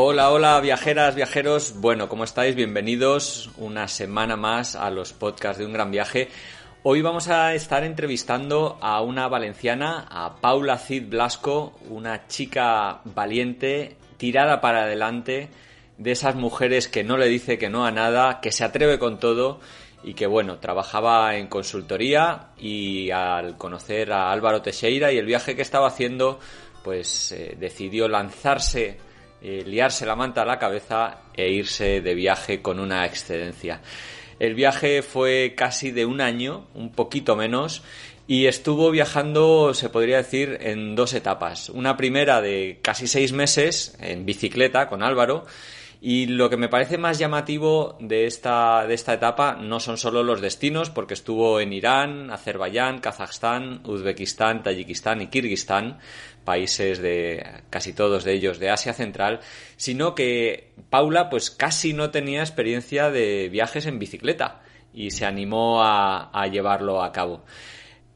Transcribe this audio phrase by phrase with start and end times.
[0.00, 1.74] Hola, hola, viajeras, viajeros.
[1.80, 2.54] Bueno, ¿cómo estáis?
[2.54, 6.28] Bienvenidos una semana más a los podcasts de un gran viaje.
[6.84, 13.96] Hoy vamos a estar entrevistando a una valenciana, a Paula Cid Blasco, una chica valiente,
[14.18, 15.48] tirada para adelante,
[15.96, 19.18] de esas mujeres que no le dice que no a nada, que se atreve con
[19.18, 19.58] todo
[20.04, 25.56] y que bueno, trabajaba en consultoría y al conocer a Álvaro Teixeira y el viaje
[25.56, 26.38] que estaba haciendo,
[26.84, 29.07] pues eh, decidió lanzarse
[29.42, 33.80] eh, liarse la manta a la cabeza e irse de viaje con una excedencia.
[34.38, 37.82] El viaje fue casi de un año, un poquito menos,
[38.26, 41.70] y estuvo viajando, se podría decir, en dos etapas.
[41.70, 45.46] Una primera de casi seis meses en bicicleta con Álvaro,
[46.00, 50.22] y lo que me parece más llamativo de esta, de esta etapa no son solo
[50.22, 55.98] los destinos, porque estuvo en Irán, Azerbaiyán, Kazajstán, Uzbekistán, Tayikistán y Kirguistán,
[56.44, 59.40] países de casi todos de ellos de Asia Central,
[59.76, 64.62] sino que Paula pues casi no tenía experiencia de viajes en bicicleta
[64.94, 67.44] y se animó a, a llevarlo a cabo.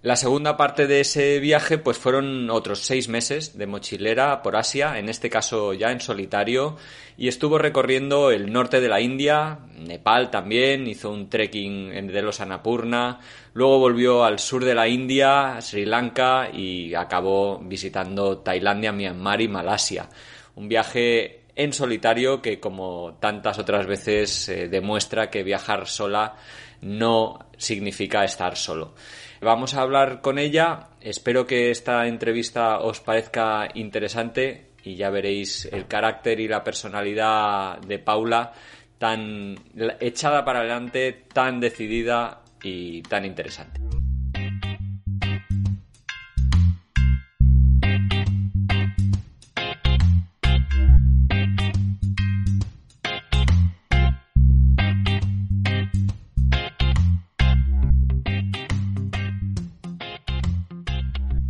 [0.03, 4.99] La segunda parte de ese viaje pues fueron otros seis meses de mochilera por Asia,
[4.99, 6.77] en este caso ya en solitario,
[7.17, 12.41] y estuvo recorriendo el norte de la India, Nepal también, hizo un trekking de los
[12.41, 13.21] Annapurna,
[13.55, 19.47] luego volvió al sur de la India, Sri Lanka y acabó visitando Tailandia, Myanmar y
[19.47, 20.09] Malasia.
[20.57, 26.35] Un viaje en solitario que como tantas otras veces eh, demuestra que viajar sola
[26.81, 28.95] no significa estar solo.
[29.43, 30.91] Vamos a hablar con ella.
[31.01, 37.79] Espero que esta entrevista os parezca interesante y ya veréis el carácter y la personalidad
[37.81, 38.53] de Paula
[38.99, 39.57] tan
[39.99, 43.81] echada para adelante, tan decidida y tan interesante.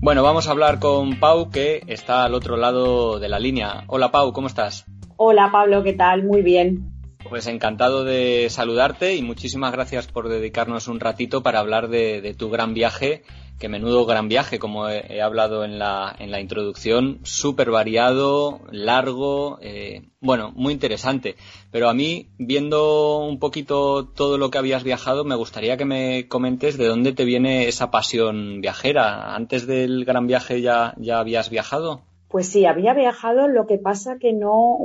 [0.03, 3.85] Bueno, vamos a hablar con Pau, que está al otro lado de la línea.
[3.87, 4.85] Hola Pau, ¿cómo estás?
[5.17, 6.25] Hola Pablo, ¿qué tal?
[6.25, 6.91] Muy bien.
[7.31, 12.51] Pues encantado de saludarte y muchísimas gracias por dedicarnos un ratito para hablar de, tu
[12.51, 13.23] gran viaje
[13.62, 19.59] que menudo gran viaje, como he, hablado en la, en la introducción, súper variado, largo,
[19.62, 21.37] eh, bueno, muy interesante.
[21.71, 26.27] Pero a mí, viendo un poquito todo lo que habías viajado, me gustaría que me
[26.27, 29.37] comentes de dónde te viene esa pasión viajera.
[29.37, 32.03] ¿Antes del gran viaje ya, ya habías viajado?
[32.27, 34.77] Pues sí, había viajado, lo que pasa que no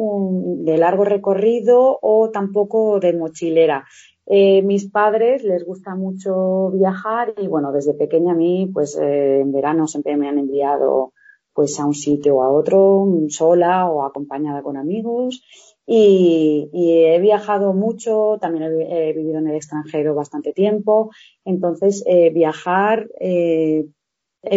[0.60, 3.86] de largo recorrido o tampoco de mochilera.
[4.30, 9.40] Eh, mis padres les gusta mucho viajar y bueno, desde pequeña a mí, pues eh,
[9.40, 11.14] en verano siempre me han enviado
[11.54, 15.42] pues a un sitio o a otro, sola o acompañada con amigos.
[15.86, 21.10] Y, he viajado mucho, también he, vivido en el extranjero bastante tiempo.
[21.46, 23.88] Entonces, eh, viajar, he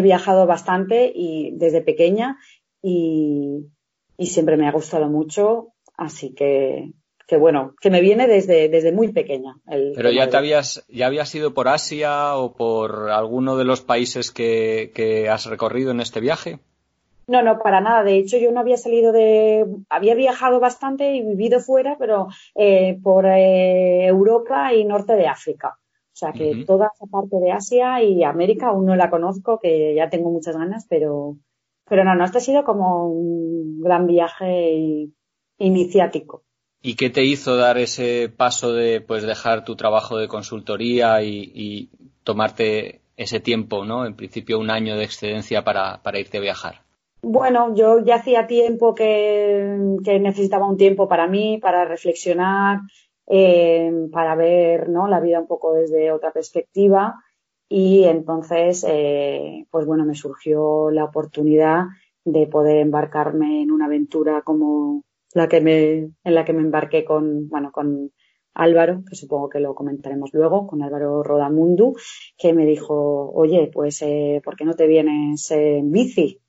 [0.02, 2.38] viajado bastante y desde pequeña
[2.82, 3.66] y,
[4.18, 5.68] y siempre me ha gustado mucho.
[5.96, 6.92] Así que
[7.30, 9.54] que bueno, que me viene desde, desde muy pequeña.
[9.64, 14.32] Pero ya te habías, ya habías ido por Asia o por alguno de los países
[14.32, 16.58] que, que, has recorrido en este viaje?
[17.28, 18.02] No, no, para nada.
[18.02, 22.98] De hecho, yo no había salido de, había viajado bastante y vivido fuera, pero eh,
[23.00, 25.78] por eh, Europa y norte de África.
[26.12, 29.94] O sea que toda esa parte de Asia y América aún no la conozco, que
[29.94, 31.36] ya tengo muchas ganas, pero,
[31.88, 35.10] pero no, no, este ha sido como un gran viaje
[35.58, 36.42] iniciático.
[36.82, 41.90] ¿Y qué te hizo dar ese paso de pues dejar tu trabajo de consultoría y,
[42.22, 44.06] tomarte ese tiempo, ¿no?
[44.06, 46.82] En principio un año de excedencia para, irte a viajar.
[47.22, 52.80] Bueno, yo ya hacía tiempo que, necesitaba un tiempo para mí, para reflexionar,
[53.26, 55.08] eh, para ver ¿no?
[55.08, 57.16] la vida un poco desde otra perspectiva.
[57.68, 61.86] Y entonces, eh, pues bueno, me surgió la oportunidad
[62.24, 65.02] de poder embarcarme en una aventura como
[65.34, 65.92] la que me,
[66.24, 68.12] en la que me embarqué con, bueno, con
[68.54, 71.94] Álvaro, que supongo que lo comentaremos luego, con Álvaro Rodamundu,
[72.36, 76.40] que me dijo, oye, pues, eh, ¿por qué no te vienes en bici?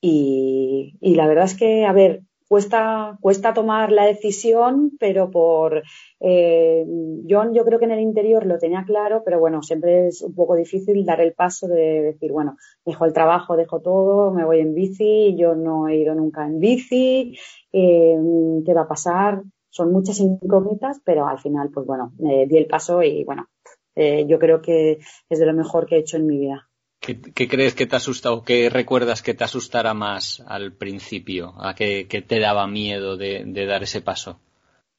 [0.00, 5.84] Y, y la verdad es que, a ver, cuesta, cuesta tomar la decisión, pero por
[6.18, 6.84] eh,
[7.22, 10.56] yo creo que en el interior lo tenía claro, pero bueno, siempre es un poco
[10.56, 14.74] difícil dar el paso de decir, bueno, dejo el trabajo, dejo todo, me voy en
[14.74, 17.38] bici, yo no he ido nunca en bici,
[17.72, 18.18] eh,
[18.66, 19.44] ¿qué va a pasar?
[19.68, 23.46] Son muchas incógnitas, pero al final, pues bueno, me di el paso y bueno,
[23.94, 24.98] eh, yo creo que
[25.28, 26.69] es de lo mejor que he hecho en mi vida.
[27.00, 31.54] ¿Qué, crees que te asusta o qué recuerdas que te asustara más al principio?
[31.58, 34.38] ¿A qué, te daba miedo de, dar ese paso?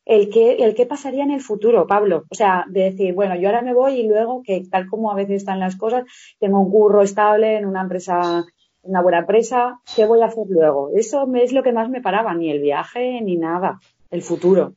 [0.04, 2.26] El que, el que pasaría en el futuro, Pablo.
[2.30, 5.16] O sea, de decir, bueno, yo ahora me voy y luego que tal como a
[5.16, 6.06] veces están las cosas,
[6.40, 8.46] tengo un curro estable en una empresa,
[8.82, 10.90] una buena empresa, ¿qué voy a hacer luego?
[10.96, 14.74] Eso es lo que más me paraba, ni el viaje ni nada, el futuro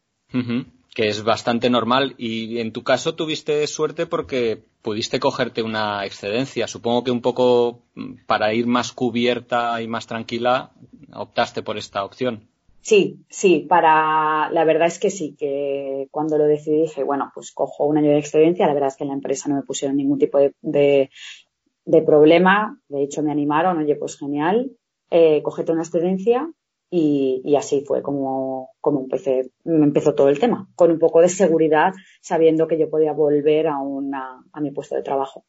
[0.95, 2.15] que es bastante normal.
[2.17, 6.69] Y en tu caso tuviste suerte porque pudiste cogerte una excedencia.
[6.69, 10.71] Supongo que un poco mm, para ir más cubierta y más tranquila
[11.13, 12.49] optaste por esta opción.
[12.81, 17.51] Sí, sí, para la verdad es que sí, que cuando lo decidí dije, bueno, pues
[17.51, 19.97] cojo un año de excedencia, la verdad es que en la empresa no me pusieron
[19.97, 24.73] ningún tipo de, de, problema, de hecho me animaron, oye, pues genial,
[25.11, 26.53] eh, cogete una excedencia
[26.91, 31.93] y, así fue como, como empecé, empezó todo el tema, con un poco de seguridad,
[32.21, 35.45] sabiendo que yo podía volver a, una, a mi puesto de trabajo.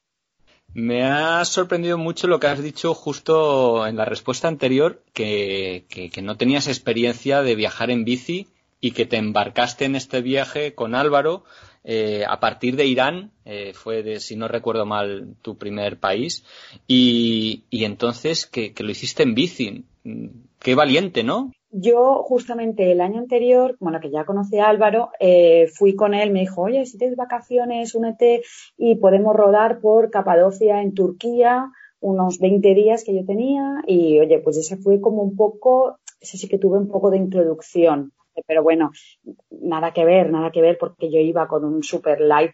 [0.73, 6.21] Me ha sorprendido mucho lo que has dicho justo en la respuesta anterior, que, que,
[6.21, 8.47] no tenías experiencia de viajar en bici
[8.81, 11.43] y que te embarcaste en este viaje con Álvaro
[11.87, 16.43] eh, a partir de Irán, eh, fue, de, si no recuerdo mal, tu primer país,
[16.87, 19.85] y, y entonces que, que, lo hiciste en bici.
[20.65, 21.51] Qué valiente, ¿no?
[21.69, 26.31] Yo justamente el año anterior, bueno, que ya conocí a Álvaro, eh, fui con él,
[26.31, 28.41] me dijo, oye, si tienes vacaciones, únete
[28.75, 34.39] y podemos rodar por Capadocia en Turquía, unos 20 días que yo tenía y, oye,
[34.39, 38.11] pues ese fue como un poco, ese sí que tuve un poco de introducción
[38.45, 38.91] pero bueno,
[39.49, 42.51] nada que ver, nada que ver porque yo iba con un super light,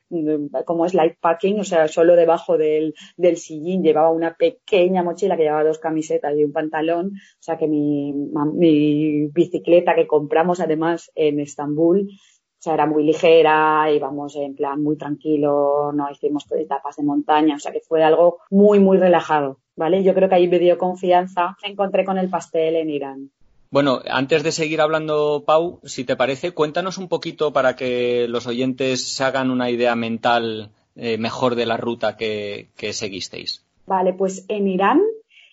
[0.66, 5.38] como es light packing, o sea, solo debajo del, del sillín llevaba una pequeña mochila
[5.38, 10.60] que llevaba dos camisetas y un pantalón, o sea que mi, mi bicicleta que compramos
[10.60, 16.45] además en Estambul, o sea, era muy ligera, íbamos en plan muy tranquilo, no hicimos
[16.51, 20.04] etapas de montaña, o sea que fue algo muy, muy relajado, ¿vale?
[20.04, 23.31] Yo creo que ahí me dio confianza, me encontré con el pastel en Irán.
[23.71, 28.45] Bueno, antes de seguir hablando, Pau, si te parece, cuéntanos un poquito para que los
[28.45, 33.65] oyentes se hagan una idea mental eh, mejor de la ruta que, seguisteis.
[33.88, 35.00] Vale, pues en Irán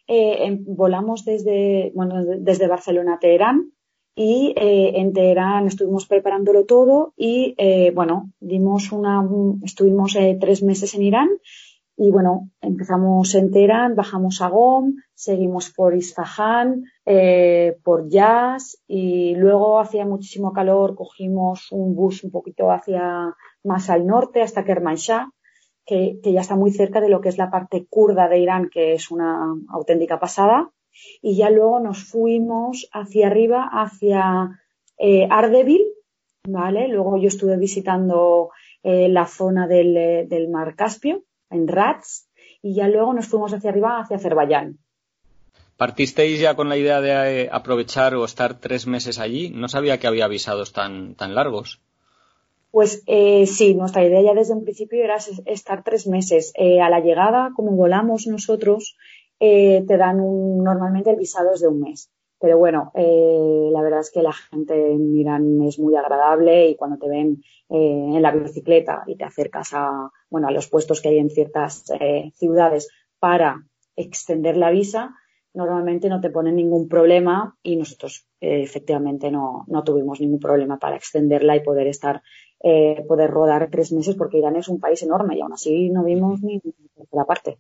[0.09, 3.71] eh, volamos desde, bueno, desde Barcelona a Teherán
[4.17, 7.55] y eh, en Teherán estuvimos preparándolo todo y
[7.95, 9.23] bueno, dimos una,
[9.63, 11.29] estuvimos tres meses en Irán
[12.01, 19.35] y bueno, empezamos en Teherán, bajamos a Gom, seguimos por Isfahan, eh, por Jazz y
[19.35, 25.33] luego hacía muchísimo calor, cogimos un bus un poquito hacia más al norte hasta Kermanshah,
[25.85, 28.71] que, que ya está muy cerca de lo que es la parte kurda de Irán,
[28.71, 30.71] que es una auténtica pasada.
[31.21, 34.61] Y ya luego nos fuimos hacia arriba, hacia
[34.99, 35.85] eh, Ardebil,
[36.47, 36.87] ¿vale?
[36.87, 38.51] Luego yo estuve visitando
[38.85, 42.29] eh, la zona del, eh, del mar Caspio en Rats,
[42.63, 44.79] y ya luego nos fuimos hacia arriba, hacia Azerbaiyán.
[45.77, 49.51] ¿Partisteis ya con la idea de eh, aprovechar o estar tres meses allí?
[49.51, 51.81] No sabía que había visados tan, tan largos.
[52.73, 56.53] Pues eh, sí, nuestra idea ya desde un principio era estar tres meses.
[56.57, 58.97] Eh, a la llegada, como volamos nosotros,
[59.39, 60.17] te dan
[60.65, 62.11] normalmente el visado es de un mes.
[62.41, 66.77] Pero bueno, eh, la verdad es que la gente en Irán es muy agradable y
[66.77, 71.01] cuando te ven eh, en la bicicleta y te acercas a, bueno, a los puestos
[71.01, 73.65] que hay en ciertas eh, ciudades para
[73.97, 75.17] extender la visa,
[75.53, 80.95] normalmente no te ponen ningún problema y nosotros efectivamente no, no, tuvimos ningún problema para
[80.95, 82.23] extenderla y poder estar,
[82.61, 86.41] poder rodar tres meses porque Irán es un país enorme y aún así no vimos
[86.43, 86.63] ni
[87.11, 87.59] la parte.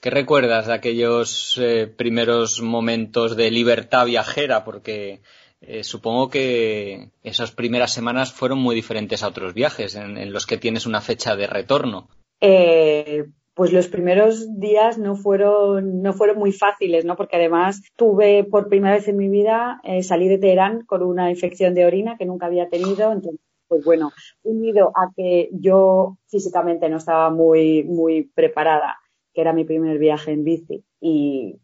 [0.00, 4.64] ¿Qué recuerdas de aquellos eh, primeros momentos de libertad viajera?
[4.64, 5.22] Porque
[5.60, 10.58] eh, supongo que esas primeras semanas fueron muy diferentes a otros viajes en, los que
[10.58, 12.08] tienes una fecha de retorno.
[12.40, 13.24] Eh,
[13.54, 17.16] pues los primeros días no fueron, no fueron muy fáciles, ¿no?
[17.16, 21.30] Porque además tuve por primera vez en mi vida, eh, salí de Teherán con una
[21.30, 23.12] infección de orina que nunca había tenido.
[23.12, 24.12] Entonces, pues bueno,
[24.42, 28.98] unido a que yo físicamente no estaba muy, muy preparada,
[29.36, 31.60] que era mi primer viaje en bici y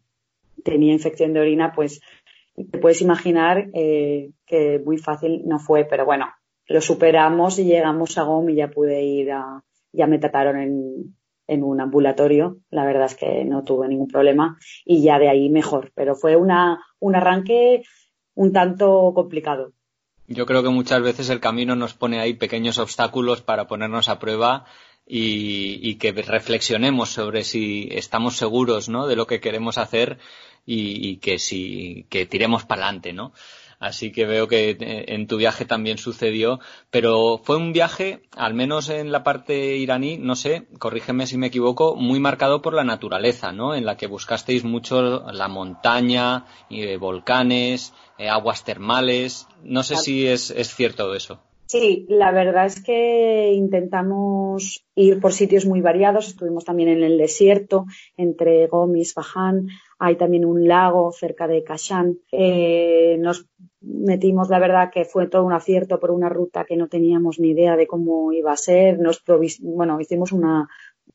[0.63, 2.01] tenía infección de orina, pues
[2.55, 6.27] te puedes imaginar eh, que muy fácil no fue, pero bueno,
[6.67, 11.15] lo superamos y llegamos a GOM y ya pude ir a, ya me trataron en,
[11.47, 12.59] en un ambulatorio.
[12.69, 15.91] La verdad es que no tuve ningún problema y ya de ahí mejor.
[15.95, 17.81] Pero fue una, un arranque
[18.35, 19.73] un tanto complicado.
[20.27, 24.19] Yo creo que muchas veces el camino nos pone ahí pequeños obstáculos para ponernos a
[24.19, 24.65] prueba
[25.05, 29.07] y, y que reflexionemos sobre si estamos seguros ¿no?
[29.07, 30.19] de lo que queremos hacer
[30.65, 33.33] y, y que si que tiremos para adelante, ¿no?
[33.83, 38.53] Así que veo que eh, en tu viaje también sucedió, pero fue un viaje, al
[38.53, 42.85] menos en la parte iraní, no sé, corrígeme si me equivoco, muy marcado por la
[42.85, 43.75] naturaleza, ¿no?
[43.75, 49.49] En la que buscasteis mucho la montaña, eh, volcanes, eh, aguas termales.
[49.63, 51.41] No sé si es, es cierto eso.
[51.73, 56.27] Sí, la verdad es que intentamos ir por sitios muy variados.
[56.27, 59.69] Estuvimos también en el desierto, entre Gomis, Fajan.
[59.97, 62.19] Hay también un lago cerca de Kashan.
[62.31, 63.47] Eh, nos
[63.81, 67.49] metimos, la verdad, que fue todo un acierto por una ruta que no teníamos ni
[67.49, 68.99] idea de cómo iba a ser.
[68.99, 69.23] Nos
[69.61, 70.69] bueno, hicimos una,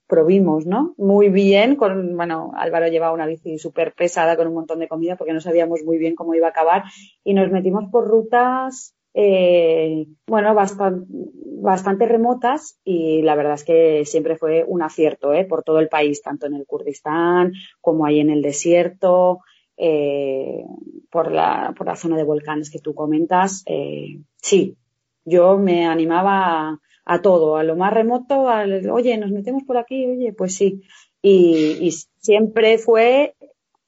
[0.08, 0.92] probimos, ¿no?
[0.96, 5.14] Muy bien, con, bueno, Álvaro llevaba una bici súper pesada con un montón de comida
[5.14, 6.82] porque no sabíamos muy bien cómo iba a acabar
[7.22, 14.36] y nos metimos por rutas eh, bueno, bastante, remotas y la verdad es que siempre
[14.36, 15.44] fue un acierto ¿eh?
[15.44, 19.40] por todo el país, tanto en el Kurdistán como ahí en el desierto,
[19.76, 20.62] eh,
[21.10, 23.64] por, la, por la zona de volcanes que tú comentas.
[23.66, 24.76] Eh, sí,
[25.24, 30.06] yo me animaba a, todo, a lo más remoto, al, oye, nos metemos por aquí,
[30.06, 30.82] oye, pues sí.
[31.20, 33.34] Y siempre fue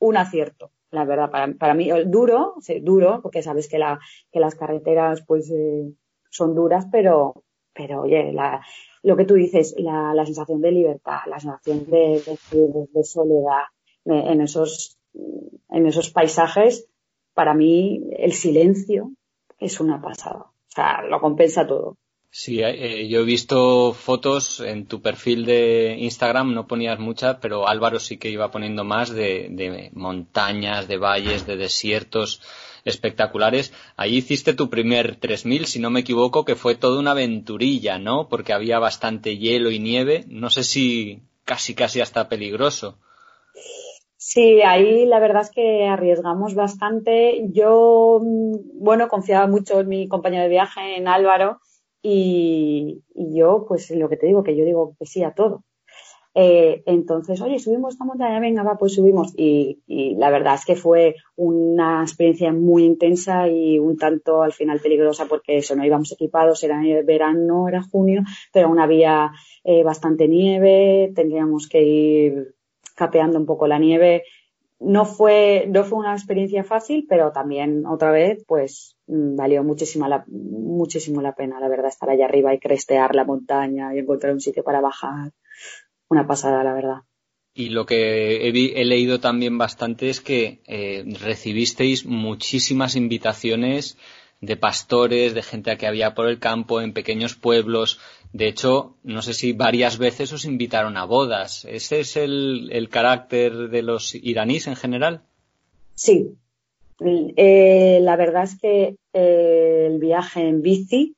[0.01, 4.01] un acierto la verdad, para, para mí, duro, duro, porque sabes que, la,
[4.33, 5.93] que las carreteras pues eh,
[6.31, 8.65] son duras, pero, pero oye, la,
[9.03, 13.65] lo que tú dices, la, la sensación de libertad, la sensación de, de, de soledad
[14.05, 14.99] en esos,
[15.69, 16.89] en esos paisajes,
[17.35, 19.13] para mí el silencio
[19.59, 20.41] es una pasada.
[20.41, 21.97] O sea, lo compensa todo.
[22.33, 27.67] Sí, eh, yo he visto fotos en tu perfil de Instagram, no ponías muchas, pero
[27.67, 32.41] Álvaro sí que iba poniendo más de, montañas, de valles, de desiertos
[32.85, 33.73] espectaculares.
[33.97, 38.29] Ahí hiciste tu primer 3000, si no me equivoco, que fue toda una aventurilla, ¿no?
[38.29, 40.25] Porque había bastante hielo y nieve.
[40.29, 42.97] No sé si casi, casi hasta peligroso.
[44.17, 47.43] Sí, ahí la verdad es que arriesgamos bastante.
[47.53, 51.61] Yo, mm, bueno, confiaba mucho en mi compañero de viaje, en Álvaro,
[52.03, 55.65] y, yo, pues lo que te digo, que yo digo que sí a todo.
[56.33, 59.33] Eh, entonces, oye, subimos esta montaña, venga, va, pues subimos.
[59.37, 64.53] Y, y, la verdad es que fue una experiencia muy intensa y un tanto al
[64.53, 69.33] final peligrosa porque eso, no íbamos equipados, era verano, era junio, pero aún había
[69.65, 72.55] eh, bastante nieve, tendríamos que ir
[72.95, 74.23] capeando un poco la nieve
[74.81, 80.25] no fue, no fue una experiencia fácil, pero también otra vez, pues valió muchísimo la,
[80.29, 84.41] muchísimo la pena, la verdad, estar allá arriba y crestear la montaña y encontrar un
[84.41, 85.33] sitio para bajar.
[86.09, 87.03] Una pasada, la verdad.
[87.53, 93.99] Y lo que he, leído también bastante es que eh, recibisteis muchísimas invitaciones
[94.41, 97.99] de pastores, de gente que había por el campo, en pequeños pueblos.
[98.33, 101.65] De hecho, no sé si varias veces os invitaron a bodas.
[101.67, 105.23] ¿Ese es el, carácter de los iraníes en general?
[105.95, 106.37] Sí.
[107.05, 111.17] Eh, la verdad es que eh, el viaje en bici,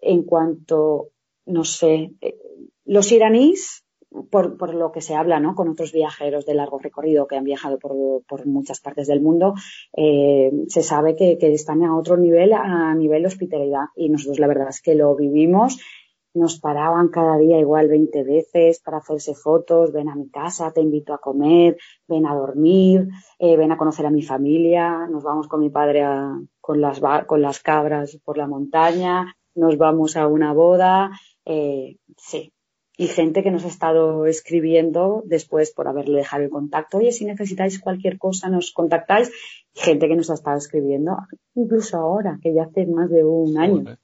[0.00, 1.10] en cuanto,
[1.46, 2.38] no sé, eh,
[2.84, 3.84] los iraníes
[4.30, 5.54] por, por, lo que se habla ¿no?
[5.54, 7.92] con otros viajeros de largo recorrido que han viajado por,
[8.26, 9.54] por muchas partes del mundo,
[9.96, 13.86] eh, se sabe que, que, están a otro nivel, a nivel de hospitalidad.
[13.96, 15.78] Y nosotros la verdad es que lo vivimos.
[16.38, 20.80] Nos paraban cada día igual 20 veces para hacerse fotos, ven a mi casa, te
[20.80, 21.76] invito a comer,
[22.06, 26.02] ven a dormir, eh, ven a conocer a mi familia, nos vamos con mi padre
[26.02, 31.10] a, con, las, con las cabras por la montaña, nos vamos a una boda.
[31.44, 32.52] Eh, sí,
[33.00, 36.98] y gente que nos ha estado escribiendo después por haberle dejado el contacto.
[36.98, 39.30] Oye, si necesitáis cualquier cosa, nos contactáis.
[39.72, 41.16] Gente que nos ha estado escribiendo,
[41.54, 43.96] incluso ahora, que ya hace más de un año.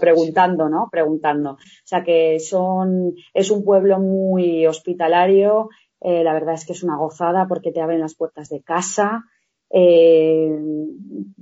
[0.00, 0.88] Preguntando, ¿no?
[0.90, 1.52] Preguntando.
[1.52, 5.68] O sea, que son, es un pueblo muy hospitalario.
[6.00, 9.24] Eh, la verdad es que es una gozada porque te abren las puertas de casa.
[9.70, 10.50] eh,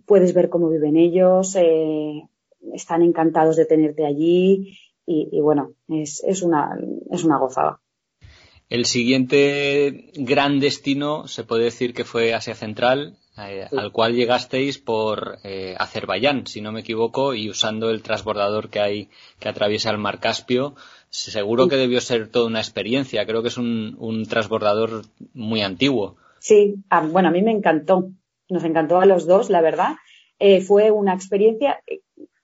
[0.05, 2.23] puedes ver cómo viven ellos, eh,
[2.73, 4.77] están encantados de tenerte allí
[5.07, 6.79] y, bueno, es, es, una,
[7.11, 7.81] es una gozada.
[8.69, 14.79] El siguiente gran destino se puede decir que fue Asia Central, eh, al cual llegasteis
[14.79, 19.91] por eh, Azerbaiyán, si no me equivoco, y usando el transbordador que hay que atraviesa
[19.91, 20.75] el Mar Caspio.
[21.11, 23.25] Seguro que debió ser toda una experiencia.
[23.27, 25.03] Creo que es un, un transbordador
[25.33, 26.17] muy antiguo.
[26.39, 26.77] Sí,
[27.11, 28.11] bueno, a mí me encantó.
[28.49, 29.97] Nos encantó a los dos, la verdad.
[30.39, 31.81] Eh, fue una experiencia,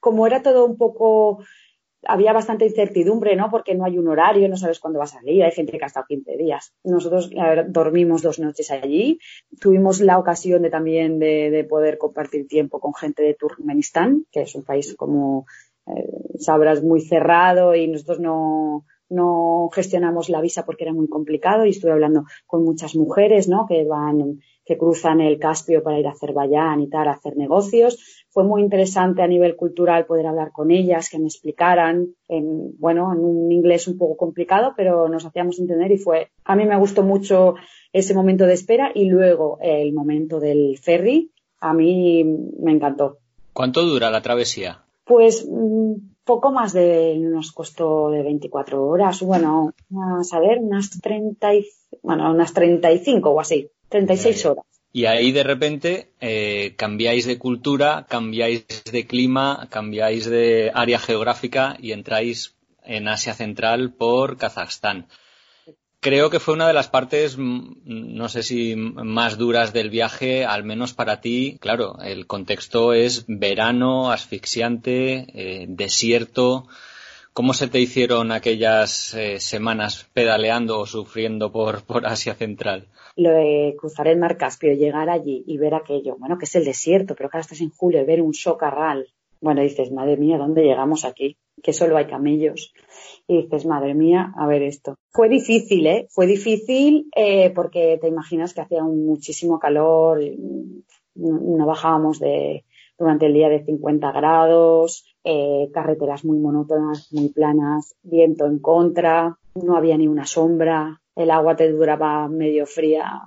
[0.01, 1.45] como era todo un poco
[2.07, 3.51] había bastante incertidumbre, ¿no?
[3.51, 5.87] Porque no hay un horario, no sabes cuándo va a salir, hay gente que ha
[5.87, 6.73] estado 15 días.
[6.85, 7.31] Nosotros
[7.69, 9.19] dormimos dos noches allí,
[9.61, 14.55] tuvimos la ocasión de también de, poder compartir tiempo con gente de Turkmenistán, que es
[14.55, 15.47] un país como
[15.87, 21.65] eh, sabrás muy cerrado y nosotros no, no gestionamos la visa porque era muy complicado
[21.65, 23.67] y estuve hablando con muchas mujeres, ¿no?
[23.67, 28.25] Que van que cruzan el Caspio para ir a Azerbaiyán y tal, a hacer negocios.
[28.31, 33.13] Fue muy interesante a nivel cultural poder hablar con ellas, que me explicaran, en, bueno,
[33.13, 36.79] en un inglés un poco complicado, pero nos hacíamos entender y fue, a mí me
[36.79, 37.55] gustó mucho
[37.93, 41.31] ese momento de espera y luego el momento del ferry,
[41.61, 43.19] a mí me encantó.
[43.53, 44.83] ¿Cuánto dura la travesía?
[45.05, 45.93] Pues mm,
[46.25, 51.49] poco más de, nos costó de 24 horas, bueno, a saber, unas 30,
[52.03, 53.71] bueno, unas 35 o así.
[53.95, 54.65] 36 horas.
[54.93, 61.77] Y ahí de repente eh, cambiáis de cultura, cambiáis de clima, cambiáis de área geográfica
[61.79, 65.07] y entráis en Asia Central por Kazajstán.
[66.01, 70.65] Creo que fue una de las partes, no sé si más duras del viaje, al
[70.65, 71.57] menos para ti.
[71.61, 76.67] Claro, el contexto es verano, asfixiante, eh, desierto.
[77.35, 82.89] ¿Cómo se te hicieron aquellas eh, semanas pedaleando o sufriendo por, por Asia Central?
[83.17, 86.65] lo de cruzar el mar Caspio, llegar allí y ver aquello, bueno, que es el
[86.65, 89.07] desierto, pero que ahora estás en julio y ver un socarral.
[89.41, 91.37] Bueno, dices, madre mía, ¿dónde llegamos aquí?
[91.63, 92.73] Que solo hay camellos.
[93.29, 94.97] Y dices, madre mía, a ver esto.
[95.11, 96.07] Fue difícil, ¿eh?
[96.11, 100.21] Fue difícil eh, porque te imaginas que hacía muchísimo calor,
[101.15, 102.65] no, bajábamos de
[102.99, 109.39] durante el día de 50 grados, eh, carreteras muy monótonas, muy planas, viento en contra,
[109.55, 113.23] no había ni una sombra, el agua te duraba medio fría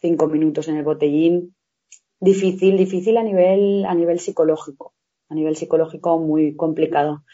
[0.00, 1.54] cinco minutos en el botellín.
[2.20, 4.94] Difícil, difícil a nivel, a nivel psicológico,
[5.28, 7.24] a nivel psicológico muy complicado.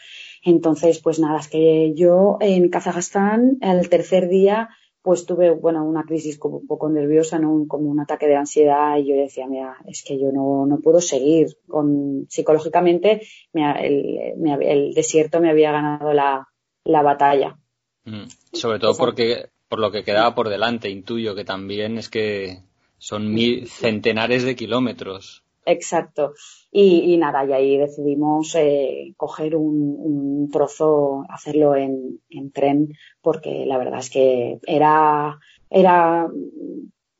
[0.43, 4.69] Entonces, pues nada, es que yo en Kazajstán, el tercer día,
[5.07, 7.63] pues tuve, bueno, una crisis como un poco nerviosa, ¿no?
[7.65, 10.99] como un ataque de ansiedad y yo decía, mira, es que yo no, no puedo
[10.99, 13.21] seguir con, psicológicamente,
[13.53, 16.49] el, el desierto me había ganado la,
[16.83, 17.57] la batalla.
[18.03, 18.25] Mm.
[18.51, 22.63] Sobre todo porque por lo que quedaba por delante, intuyo que también es que
[22.97, 25.45] son mil, centenares de kilómetros.
[25.67, 26.33] Exacto.
[26.71, 32.21] Y, nada, y ahí decidimos eh, coger un, trozo, hacerlo en,
[32.53, 35.37] tren, porque la verdad es que era,
[35.69, 36.29] era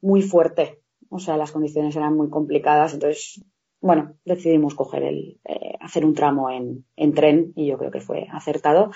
[0.01, 0.81] muy fuerte.
[1.09, 3.43] O sea, las condiciones eran muy complicadas, entonces,
[3.81, 7.99] bueno, decidimos coger el, eh, hacer un tramo en, en tren y yo creo que
[7.99, 8.91] fue acertado.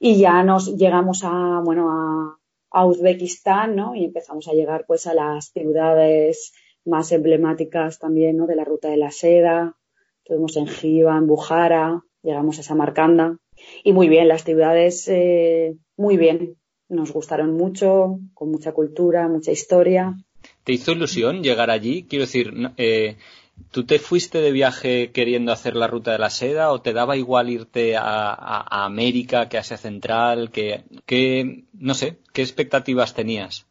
[0.00, 2.40] Y ya nos llegamos a, bueno,
[2.70, 3.94] a Uzbekistán, ¿no?
[3.94, 6.52] Y empezamos a llegar pues a las ciudades
[6.86, 8.46] más emblemáticas también, ¿no?
[8.46, 9.76] De la ruta de la seda.
[10.18, 13.38] Estuvimos en Jiva, en Bujara, llegamos a Samarcanda.
[13.84, 16.56] Y muy bien, las ciudades, eh, muy bien.
[16.88, 20.16] Nos gustaron mucho, con mucha cultura, mucha historia.
[20.64, 22.04] ¿Te hizo ilusión llegar allí?
[22.08, 23.16] Quiero decir, eh,
[23.70, 27.16] ¿Tú te fuiste de viaje queriendo hacer la ruta de la seda o te daba
[27.16, 30.50] igual irte a, América que a Asia Central?
[30.50, 33.66] Que, no sé, ¿qué expectativas tenías?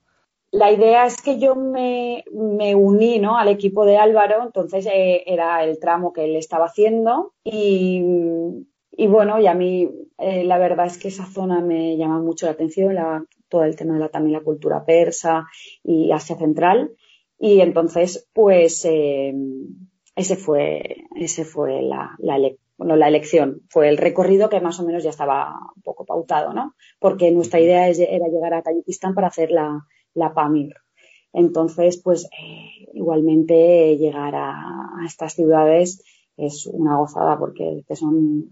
[0.56, 3.38] La idea es que yo me, uní ¿no?
[3.38, 8.02] al equipo de Álvaro, entonces eh, era el tramo que él estaba haciendo y,
[9.10, 12.54] bueno, y a mí eh, la verdad es que esa zona me llama mucho la
[12.54, 12.96] atención,
[13.50, 15.46] todo el tema de la, también la cultura persa
[15.84, 16.94] y Asia Central.
[17.38, 19.36] Y entonces, pues, eh,
[20.16, 22.40] ese fue, ese fue la, la,
[22.78, 23.64] la elección.
[23.68, 26.76] Fue el recorrido que más o menos ya estaba un poco pautado, ¿no?
[26.98, 30.74] Porque nuestra idea era llegar a Tayikistán para hacer la, la PAMIR.
[31.34, 34.64] Entonces, pues, eh, igualmente llegar a,
[35.06, 36.02] estas ciudades
[36.38, 38.52] es una gozada porque son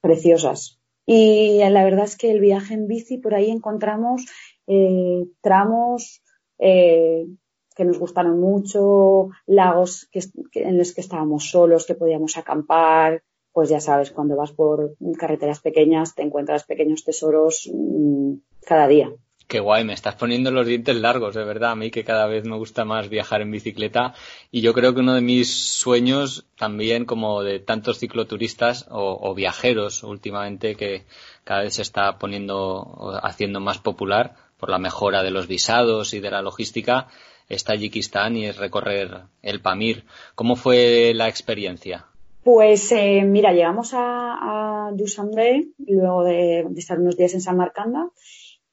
[0.00, 0.78] preciosas.
[1.06, 4.26] Y la verdad es que el viaje en bici, por ahí encontramos
[4.66, 6.22] eh, tramos
[6.58, 7.26] eh,
[7.74, 10.10] que nos gustaron mucho, lagos
[10.52, 15.60] en los que estábamos solos, que podíamos acampar, pues ya sabes, cuando vas por carreteras
[15.60, 18.34] pequeñas te encuentras pequeños tesoros mm,
[18.66, 19.10] cada día.
[19.48, 21.70] Qué guay, me estás poniendo los dientes largos, de verdad.
[21.70, 24.12] A mí que cada vez me gusta más viajar en bicicleta
[24.50, 30.02] y yo creo que uno de mis sueños también como de tantos cicloturistas o, viajeros
[30.02, 31.06] últimamente que
[31.44, 36.20] cada vez se está poniendo, haciendo más popular por la mejora de los visados y
[36.20, 37.06] de la logística,
[37.48, 40.04] es Tayikistán y es recorrer el Pamir.
[40.34, 42.04] ¿Cómo fue la experiencia?
[42.44, 48.10] Pues eh, mira, llegamos a, a luego de, estar unos días en San Marcanda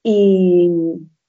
[0.08, 0.70] y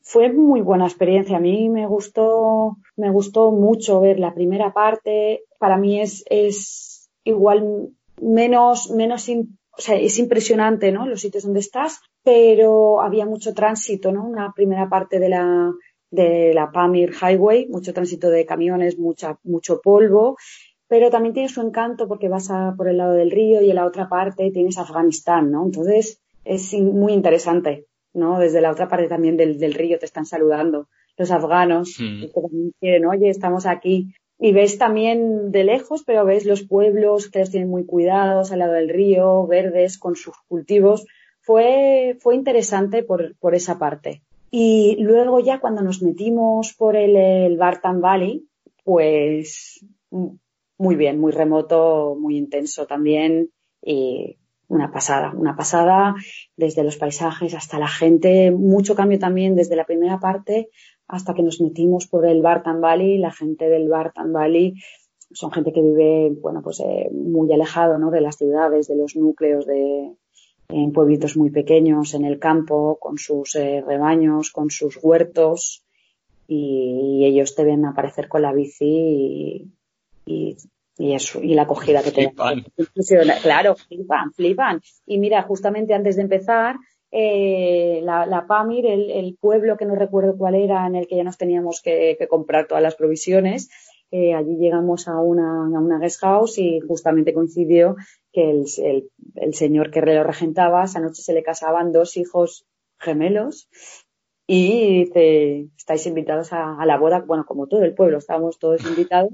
[0.02, 1.38] fue muy buena experiencia.
[1.38, 5.44] A mí me gustó, me gustó mucho ver la primera parte.
[5.58, 7.88] Para mí es, es igual
[8.20, 11.06] menos, menos, o sea, es impresionante, ¿no?
[11.06, 14.26] Los sitios donde estás, pero había mucho tránsito, ¿no?
[14.26, 15.72] Una primera parte de la,
[16.10, 20.36] de la Pamir Highway, mucho tránsito de camiones, mucha, mucho polvo,
[20.86, 23.76] pero también tiene su encanto porque vas a, por el lado del río y en
[23.76, 25.64] la otra parte tienes Afganistán, ¿no?
[25.64, 27.86] Entonces es muy interesante.
[28.16, 28.38] ¿No?
[28.38, 32.20] Desde la otra parte también del, río te están saludando los afganos, mm.
[32.22, 34.14] que también quieren, oye, estamos aquí.
[34.38, 38.58] Y ves también de lejos, pero ves los pueblos que los tienen muy cuidados al
[38.58, 41.06] lado del río, verdes, con sus cultivos.
[41.40, 44.22] Fue, fue interesante por, por esa parte.
[44.50, 48.46] Y luego ya cuando nos metimos por el, el Bartan Valley,
[48.84, 49.84] pues
[50.78, 53.50] muy bien, muy remoto, muy intenso también.
[53.82, 54.36] Y
[54.68, 56.14] una pasada, una pasada
[56.56, 60.68] desde los paisajes hasta la gente, mucho cambio también desde la primera parte
[61.08, 64.74] hasta que nos metimos por el Bartan Valley, la gente del Bartan Valley
[65.32, 68.10] son gente que vive, bueno, pues eh, muy alejado, ¿no?
[68.10, 70.12] De las ciudades, de los núcleos, de
[70.68, 75.84] en pueblitos muy pequeños, en el campo, con sus eh, rebaños, con sus huertos
[76.48, 79.70] y, ellos te ven aparecer con la bici y
[80.26, 80.56] y
[80.98, 82.32] eso, y la acogida que te
[83.42, 84.80] Claro, flipan, flipan.
[85.06, 86.76] Y mira, justamente antes de empezar,
[87.10, 91.38] eh, la, Pamir, el, pueblo que no recuerdo cuál era, en el que ya nos
[91.38, 93.68] teníamos que, comprar todas las provisiones,
[94.10, 97.96] eh, allí llegamos a una, a una guest house y justamente coincidió
[98.32, 98.64] que el,
[99.34, 102.66] el, señor que lo regentaba, esa noche se le casaban dos hijos
[102.98, 103.68] gemelos
[104.46, 108.84] y dice, estáis invitados a, a la boda, bueno, como todo el pueblo, estábamos todos
[108.86, 109.32] invitados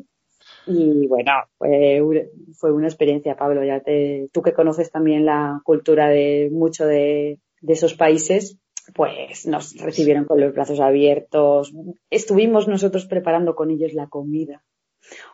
[0.67, 3.65] y bueno, fue, fue una experiencia, Pablo.
[3.65, 8.59] Ya te, tú que conoces también la cultura de mucho de, de esos países,
[8.95, 11.73] pues nos recibieron con los brazos abiertos.
[12.11, 14.63] Estuvimos nosotros preparando con ellos la comida.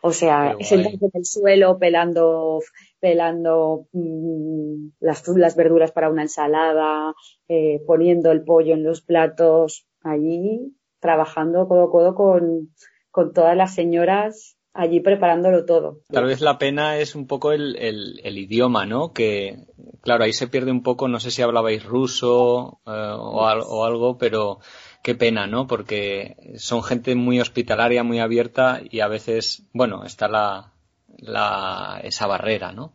[0.03, 2.61] O sea, sentados en el suelo, pelando,
[3.01, 7.15] pelando mmm, las, las, verduras para una ensalada,
[7.49, 12.75] eh, poniendo el pollo en los platos, allí trabajando codo a codo con,
[13.11, 16.03] con todas las señoras allí preparándolo todo.
[16.09, 19.13] Tal vez la pena es un poco el, el, idioma, ¿no?
[19.13, 19.59] Que,
[20.03, 24.19] claro, ahí se pierde un poco, no sé si hablabais ruso eh, o, o, algo,
[24.19, 24.61] pero
[25.03, 25.67] qué pena, ¿no?
[25.67, 30.73] Porque son gente muy hospitalaria, muy abierta y a veces, bueno, está la,
[31.19, 32.93] la esa barrera, ¿no?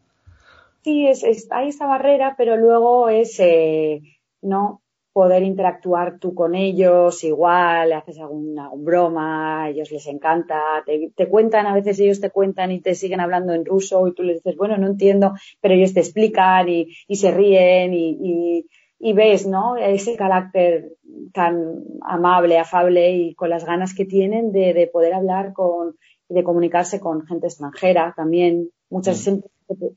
[0.83, 4.01] Sí, es, hay esa barrera, pero luego es, eh,
[4.41, 4.82] ¿no?
[5.13, 11.28] Poder interactuar tú con ellos, igual, le haces alguna broma, a ellos les encanta, te,
[11.30, 14.38] cuentan, a veces ellos te cuentan y te siguen hablando en ruso y tú les
[14.38, 18.65] dices, bueno, no entiendo, pero ellos te explican y, y se ríen y, y,
[18.99, 19.78] y, ves, ¿no?
[19.78, 20.93] Ese carácter
[21.32, 25.95] tan amable, afable y con las ganas que tienen de, de poder hablar con,
[26.28, 28.71] de comunicarse con gente extranjera también.
[28.89, 29.41] Muchas, mm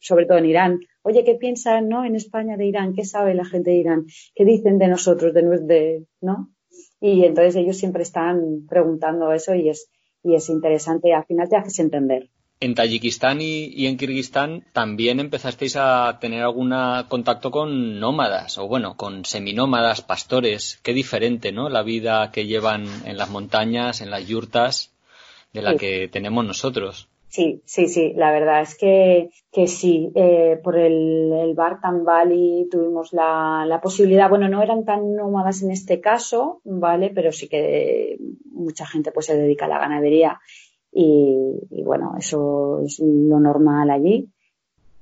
[0.01, 0.81] sobre todo en Irán.
[1.09, 2.05] Oye, ¿qué piensan, no?
[2.05, 4.07] En España de Irán, ¿qué sabe la gente de Irán?
[4.35, 6.51] ¿Qué dicen de nosotros, de, de no?
[7.01, 9.89] Y entonces ellos siempre están preguntando eso y es,
[10.25, 11.15] y es interesante.
[11.15, 12.29] Al final te haces entender.
[12.59, 16.75] En Tayikistán y, en Kirguistán también empezasteis a tener algún
[17.07, 20.81] contacto con nómadas, o bueno, con seminómadas, pastores.
[20.83, 21.69] Qué diferente, ¿no?
[21.69, 24.93] La vida que llevan en las montañas, en las yurtas,
[25.53, 27.09] de la que tenemos nosotros.
[27.29, 30.11] Sí, sí, sí, la verdad es que, que sí.
[30.15, 35.63] Eh, por el, el Bartan Valley tuvimos la, la, posibilidad, bueno, no eran tan nómadas
[35.63, 37.11] en este caso, ¿vale?
[37.15, 38.17] Pero sí que
[38.53, 40.41] mucha gente pues se dedica a la ganadería
[40.93, 41.37] y,
[41.71, 44.31] y bueno, eso es lo normal allí.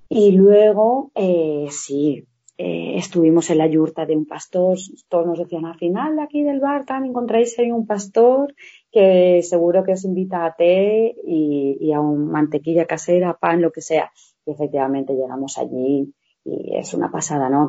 [0.09, 5.65] Y luego, eh, sí, eh, estuvimos en la yurta de un pastor, todos nos decían
[5.65, 8.55] al final aquí del Bartan encontráis ahí un pastor
[8.93, 13.81] que seguro que os invita a té y, a un mantequilla casera, pan, lo que
[13.81, 14.13] sea.
[14.47, 16.15] Y efectivamente llegamos allí
[16.45, 17.69] y es una pasada, ¿no?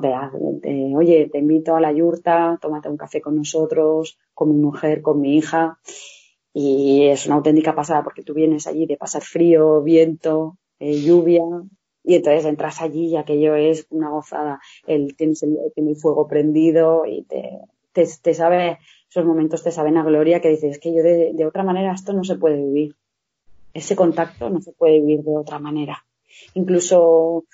[0.95, 5.19] oye, te invito a la yurta, tómate un café con nosotros, con mi mujer, con
[5.19, 5.79] mi hija.
[6.53, 11.41] Y es una auténtica pasada porque tú vienes allí de pasar frío, viento, eh, lluvia,
[12.05, 14.59] y entonces entras allí y aquello es una gozada.
[14.85, 17.59] El, tienes el, fuego prendido y te,
[17.93, 21.45] te, sabe, esos momentos te saben a gloria que dices, es que yo de, de
[21.45, 22.95] otra manera esto no se puede vivir.
[23.73, 26.05] Ese contacto no se puede vivir de otra manera.
[26.53, 27.45] Incluso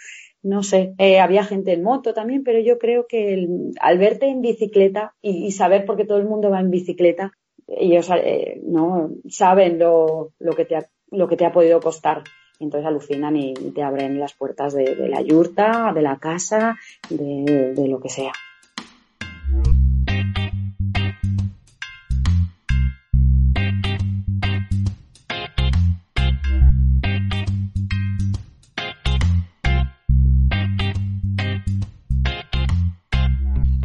[0.43, 3.47] no sé, eh, había gente en moto también, pero yo creo que
[3.79, 7.31] al verte en bicicleta y, saber por qué todo el mundo va en bicicleta,
[7.67, 12.23] ellos eh, no saben lo, lo, que te ha, lo que te ha podido costar.
[12.63, 16.77] Entonces alucinan y, te abren las puertas de, la yurta, de la casa,
[17.09, 18.33] de lo que sea.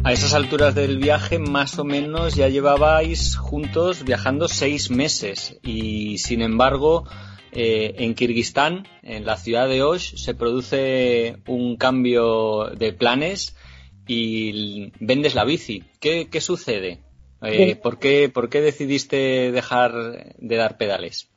[0.07, 6.17] A esas alturas del viaje, más o menos, ya llevabais juntos viajando seis meses y,
[6.19, 7.03] sin embargo,
[7.51, 13.55] eh, en Kirguistán, en la ciudad de Osh, se produce un cambio de planes
[14.07, 15.83] y vendes la bici.
[15.99, 16.99] ¿Qué, sucede?
[17.41, 21.29] Eh, ¿por, qué, ¿Por qué decidiste dejar de dar pedales?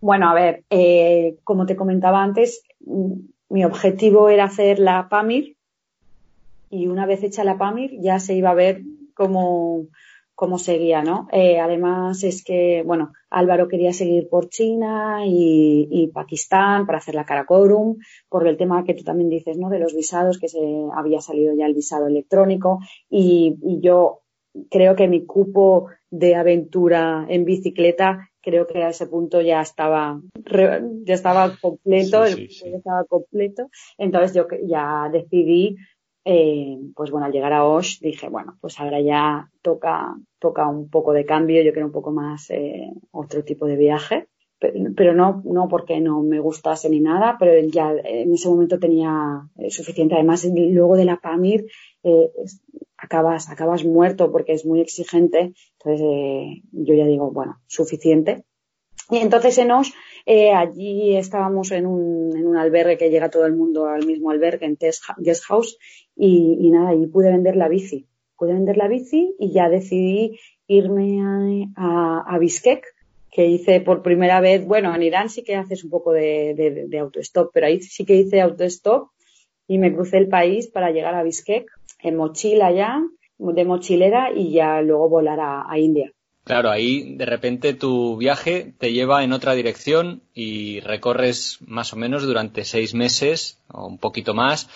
[0.00, 2.62] Bueno, a ver, eh, como te comentaba antes,
[3.48, 5.56] mi objetivo era hacer la PAMIR,
[6.70, 8.82] y una vez hecha la PAMIR ya se iba a ver
[9.14, 9.86] cómo,
[10.40, 11.28] cómo seguía, ¿no?
[11.32, 17.26] Eh, además es que, bueno, Álvaro quería seguir por China y, Pakistán para hacer la
[17.26, 19.68] Karakorum, por el tema que tú también dices, ¿no?
[19.68, 20.58] De los visados, que se
[20.96, 22.78] había salido ya el visado electrónico
[23.10, 24.22] y, yo
[24.70, 30.22] creo que mi cupo de aventura en bicicleta creo que a ese punto ya estaba
[31.04, 33.68] ya estaba completo, el ya estaba completo.
[33.98, 35.76] Entonces yo ya decidí
[36.24, 40.90] eh, pues bueno, al llegar a Osh dije, bueno, pues ahora ya toca, toca un
[40.90, 44.28] poco de cambio, yo quiero un poco más eh, otro tipo de viaje,
[44.58, 49.48] pero, no, no porque no me gustase ni nada, pero ya en ese momento tenía
[49.56, 50.14] eh, suficiente.
[50.14, 51.64] Además, luego de la PAMIR
[52.98, 58.44] acabas, acabas muerto porque es muy exigente, entonces yo ya digo, bueno, suficiente.
[59.08, 59.92] Y entonces en Osh
[60.32, 64.30] eh, allí estábamos en un, en un albergue que llega todo el mundo al mismo
[64.30, 65.76] albergue, en Guest House,
[66.14, 68.06] y, nada, y pude vender la bici.
[68.38, 70.38] Pude vender la bici y ya decidí
[70.68, 71.18] irme
[71.76, 72.38] a, a,
[73.32, 76.86] que hice por primera vez, bueno, en Irán sí que haces un poco de, de,
[76.86, 77.10] de
[77.52, 79.08] pero ahí sí que hice autostop
[79.66, 81.66] y me crucé el país para llegar a Bishkek
[82.04, 83.02] en mochila ya,
[83.36, 86.12] de mochilera y ya luego volar a India.
[86.50, 91.96] Claro, ahí de repente tu viaje te lleva en otra dirección y recorres más o
[91.96, 94.68] menos durante seis meses o un poquito más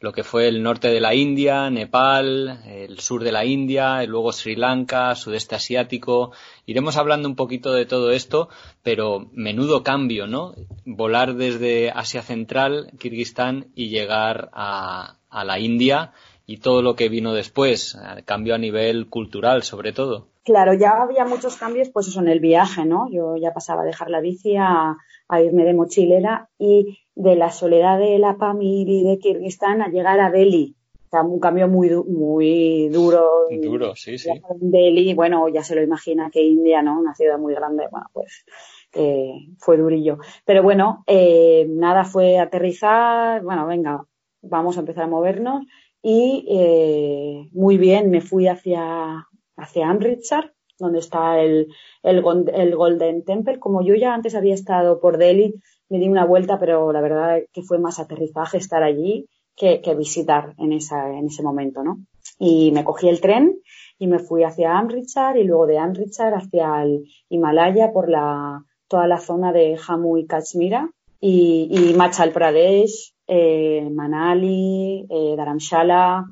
[0.00, 4.32] lo que fue el norte de la India, Nepal, el sur de la India, luego
[4.32, 6.32] Sri Lanka, sudeste asiático.
[6.66, 8.48] Iremos hablando un poquito de todo esto,
[8.82, 10.56] pero menudo cambio, ¿no?
[10.84, 16.12] Volar desde Asia Central, Kirguistán y llegar a, a la India
[16.44, 20.29] y todo lo que vino después, cambio a nivel cultural sobre todo.
[20.50, 23.08] Claro, ya había muchos cambios, pues eso en el viaje, ¿no?
[23.08, 24.96] Yo ya pasaba a dejar la bici a,
[25.40, 30.18] irme de mochilera y de la soledad de la Pamir y de Kirguistán a llegar
[30.18, 30.74] a Delhi.
[31.06, 33.46] O sea, un cambio muy, muy duro.
[33.62, 34.28] Duro, sí, sí.
[34.56, 36.98] Delhi, bueno, ya se lo imagina que India, ¿no?
[36.98, 38.44] Una ciudad muy grande, bueno, pues
[38.92, 40.18] eh, fue durillo.
[40.44, 44.04] Pero bueno, eh, nada, fue aterrizar, bueno, venga,
[44.42, 45.64] vamos a empezar a movernos
[46.02, 49.28] y eh, muy bien, me fui hacia
[49.60, 51.68] hacia Amritsar, donde está el,
[52.02, 53.58] el, Golden Temple.
[53.58, 55.54] Como yo ya antes había estado por Delhi,
[55.88, 60.54] me di una vuelta, pero la verdad que fue más aterrizaje estar allí que, visitar
[60.58, 61.98] en, esa, en ese momento, ¿no?
[62.38, 63.60] Y me cogí el tren
[63.98, 69.06] y me fui hacia Amritsar y luego de Amritsar hacia el Himalaya por la, toda
[69.06, 76.24] la zona de Jammu y Kashmira y, y Machal Pradesh, eh, Manali, eh, Dharamshala,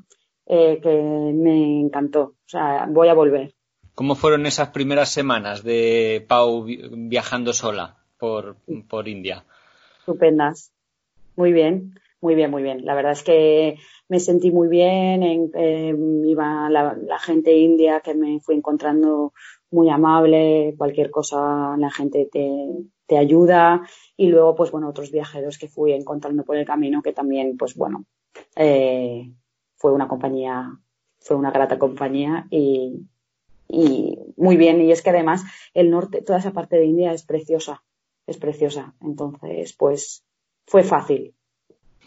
[0.49, 2.21] eh, que me encantó.
[2.21, 3.53] O sea, voy a volver.
[3.93, 8.55] ¿Cómo fueron esas primeras semanas de Pau viajando sola por,
[8.89, 9.45] por India?
[9.99, 10.71] Estupendas.
[11.35, 12.83] Muy bien, muy bien, muy bien.
[12.83, 15.21] La verdad es que me sentí muy bien.
[15.21, 19.33] En, eh, iba la, gente india que me fui encontrando
[19.69, 20.73] muy amable.
[20.77, 22.49] Cualquier cosa la gente te,
[23.05, 23.87] te ayuda.
[24.17, 27.75] Y luego, pues bueno, otros viajeros que fui encontrando por el camino que también, pues
[27.75, 28.05] bueno,
[28.55, 29.29] eh,
[29.79, 30.77] fue una compañía,
[31.19, 33.07] fue una grata compañía y,
[33.67, 34.81] y muy bien.
[34.81, 37.83] Y es que además el norte, toda esa parte de India es preciosa,
[38.27, 38.93] es preciosa.
[39.01, 40.23] Entonces, pues
[40.67, 41.33] fue fácil.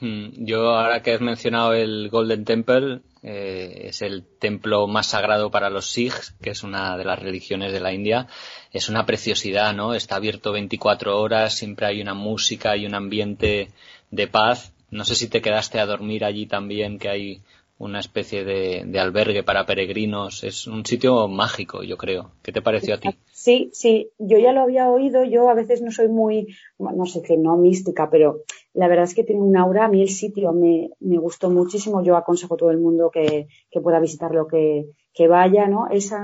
[0.01, 5.51] Hmm, yo ahora que has mencionado el Golden Temple, eh, es el templo más sagrado
[5.51, 8.27] para los Sikhs, que es una de las religiones de la India.
[8.73, 9.95] Es una preciosidad, ¿no?
[9.95, 13.71] Está abierto 24 horas, siempre hay una música y un ambiente
[14.11, 14.75] de paz.
[14.91, 17.43] No sé si te quedaste a dormir allí también, que hay
[17.83, 20.45] una especie de, albergue para peregrinos.
[20.45, 22.31] Es un sitio mágico, yo creo.
[22.43, 23.09] ¿Qué te pareció a ti?
[23.33, 25.25] Sí, sí, yo ya lo había oído.
[25.25, 26.47] Yo a veces no soy muy,
[26.79, 28.43] no sé qué, no mística, pero
[28.73, 29.87] la verdad es que tiene un aura.
[29.87, 32.05] A mí el sitio me, me gustó muchísimo.
[32.05, 35.89] Yo aconsejo a todo el mundo que, que pueda visitarlo que, que vaya, ¿no?
[35.91, 36.21] Esa,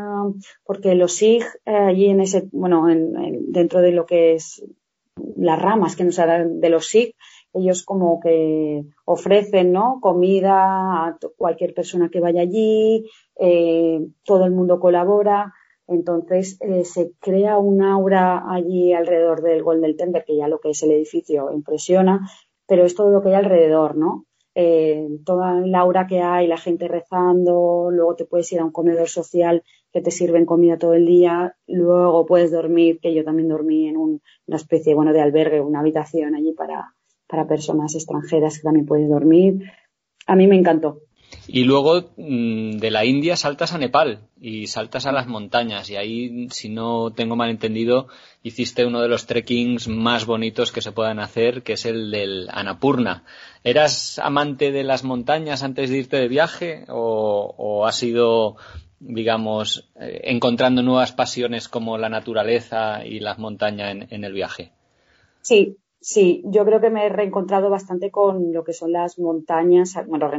[0.64, 4.62] porque los SIG eh, allí en ese, bueno, en, dentro de lo que es
[5.36, 7.16] las ramas que nos dan de los SIG,
[7.52, 9.98] ellos como que ofrecen, ¿no?
[10.00, 13.04] Comida a cualquier persona que vaya allí,
[13.36, 15.54] eh, todo el mundo colabora.
[15.86, 20.70] Entonces eh, se crea un aura allí alrededor del Golden Temple, que ya lo que
[20.70, 22.28] es el edificio impresiona,
[22.66, 24.26] pero es todo lo que hay alrededor, ¿no?
[24.54, 28.72] Eh, toda la aura que hay, la gente rezando, luego te puedes ir a un
[28.72, 33.48] comedor social que te sirven comida todo el día, luego puedes dormir, que yo también
[33.48, 34.20] dormí en una
[34.56, 36.92] especie, bueno, de albergue, una habitación allí para,
[37.28, 39.70] para personas extranjeras que también puedes dormir.
[40.26, 41.02] A mí me encantó.
[41.46, 45.96] Y luego mm, de la India saltas a Nepal y saltas a las montañas y
[45.96, 48.08] ahí, si no tengo mal entendido,
[48.42, 52.48] hiciste uno de los trekkings más bonitos que se puedan hacer, que es el del
[52.50, 53.24] Annapurna.
[53.64, 58.56] ¿Eras amante de las montañas antes de irte de viaje o, o has ido,
[59.00, 64.72] digamos, eh, encontrando nuevas pasiones como la naturaleza y las montañas en, en el viaje?
[65.40, 69.94] Sí, Sí, yo creo que me he reencontrado bastante con lo que son las montañas,
[70.06, 70.36] bueno, he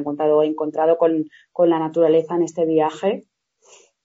[0.47, 1.29] encontrado con,
[1.69, 3.25] la naturaleza en este viaje.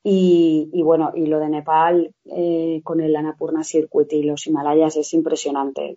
[0.06, 5.14] Y, bueno, y lo de Nepal eh, con el Annapurna Circuit y los Himalayas es
[5.14, 5.96] impresionante.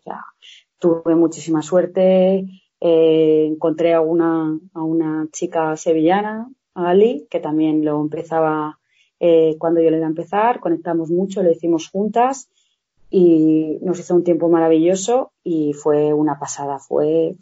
[0.79, 2.45] tuve muchísima suerte,
[2.79, 8.79] eh, encontré a una, a una chica sevillana, Ali, que también lo empezaba
[9.19, 12.49] eh, cuando yo le iba a empezar, conectamos mucho, lo hicimos juntas
[13.09, 17.35] y nos hizo un tiempo maravilloso y fue una pasada, fue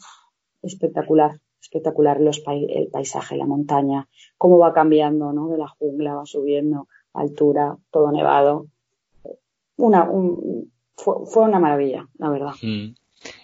[0.61, 5.49] espectacular, espectacular los el paisaje, la montaña, cómo va cambiando, ¿no?
[5.49, 8.67] De la jungla va subiendo, altura, todo nevado.
[9.77, 10.07] Una,
[10.95, 12.53] fue, una maravilla, la verdad.
[12.61, 12.95] Mm.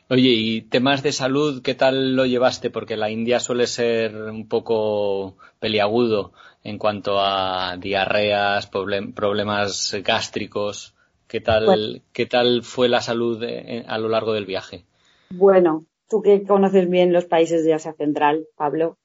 [0.10, 2.70] Oye, y temas de salud, ¿qué tal lo llevaste?
[2.70, 10.94] Porque la India suele ser un poco peliagudo en cuanto a diarreas, problemas gástricos.
[11.32, 13.42] ¿Qué tal, ¿qué tal fue la salud
[13.88, 14.84] a lo largo del viaje?
[15.30, 18.98] Bueno, tú que conoces bien los países de Asia Central, Pablo.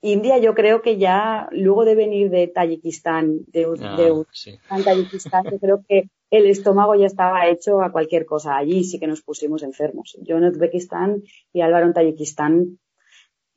[0.00, 5.84] India yo creo que ya luego de venir de Tayikistán, de, ah, Tayikistán, yo creo
[5.86, 8.56] que el estómago ya estaba hecho a cualquier cosa.
[8.56, 10.16] Allí sí que nos pusimos enfermos.
[10.22, 12.78] Yo en Uzbekistán y Álvaro en Tayikistán,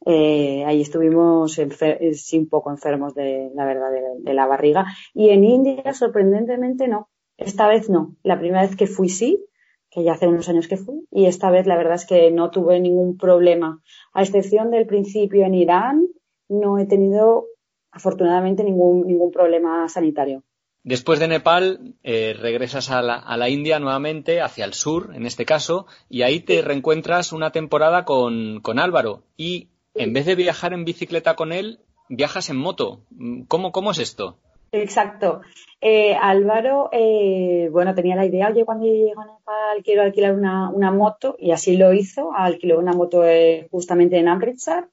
[0.06, 3.88] eh, ahí estuvimos sí, un poco enfermos de la verdad
[4.20, 4.86] de, la barriga.
[5.14, 7.08] Y en India, sorprendentemente, no.
[7.42, 8.16] Esta vez no.
[8.24, 9.44] La primera vez que fui sí,
[9.90, 12.52] que ya hace unos años que fui, y esta vez la verdad es que no
[12.52, 13.82] tuve ningún problema.
[14.14, 16.08] A excepción del principio en Irán,
[16.48, 17.48] no he tenido
[17.92, 20.44] afortunadamente ningún, ningún problema sanitario.
[20.84, 25.86] Después de Nepal, eh, regresas a la, India nuevamente, hacia el sur, en este caso,
[26.10, 29.24] y ahí te reencuentras una temporada con, con Álvaro.
[29.38, 33.02] Y en vez de viajar en bicicleta con él, viajas en moto.
[33.48, 34.38] ¿Cómo, cómo es esto?
[34.72, 35.42] Exacto.
[35.82, 40.70] Eh, Álvaro, eh, bueno, tenía la idea, oye, cuando llego a Nepal quiero alquilar una,
[40.70, 44.90] una moto y así lo hizo, alquiló una moto eh, justamente en Amritsar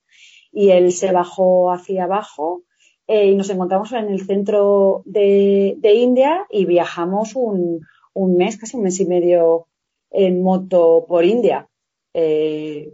[0.50, 2.62] y él se bajó hacia abajo
[3.06, 7.80] y nos encontramos en el centro de, de India y viajamos un,
[8.12, 9.66] un, mes, casi un mes y medio
[10.10, 11.68] en moto por India.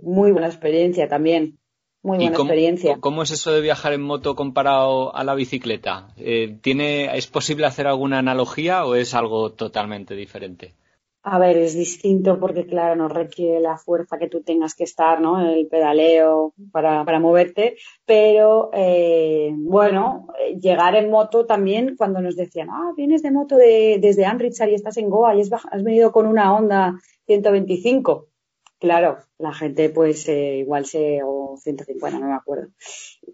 [0.03, 1.59] muy buena experiencia también.
[2.05, 2.99] Muy buena cómo, experiencia.
[3.01, 6.09] ¿Cómo es eso de viajar en moto comparado a la bicicleta?
[6.19, 10.75] Eh, ¿tiene, ¿Es posible hacer alguna analogía o es algo totalmente diferente?
[11.23, 15.23] A ver, es distinto porque, claro, no requiere la fuerza que tú tengas que estar,
[15.23, 15.51] ¿no?
[15.51, 17.77] El pedaleo para, para moverte.
[18.05, 20.27] Pero, eh, bueno,
[20.61, 24.75] llegar en moto también, cuando nos decían, ah, vienes de moto de, desde Amritsar y
[24.75, 28.29] estás en Goa y has venido con una Honda 125
[28.85, 32.69] Claro, la gente pues eh, igual se, o 150, no me acuerdo.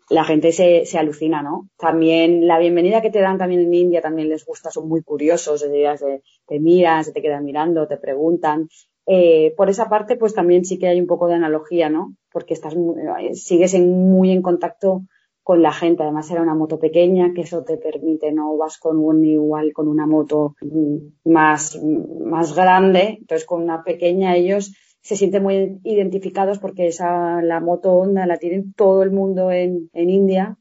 [0.09, 1.69] La gente se, se alucina, ¿no?
[1.77, 5.69] También la bienvenida que te dan también en India también les gusta, son muy curiosos,
[5.69, 8.69] de, te miran, se te quedan mirando, te preguntan.
[9.07, 12.15] Eh, por esa parte pues también sí que hay un poco de analogía, ¿no?
[12.31, 15.03] Porque estás, eh, sigues muy en contacto
[15.43, 16.05] con la gente.
[16.05, 19.89] Además era una moto pequeña, que eso te permite, no vas con un igual con
[19.89, 23.17] una moto mm, más, más grande.
[23.19, 24.73] Entonces con una pequeña ellos
[25.03, 29.91] se sienten muy identificados porque esa, la moto Honda la tienen todo el mundo en,
[29.93, 30.59] en India.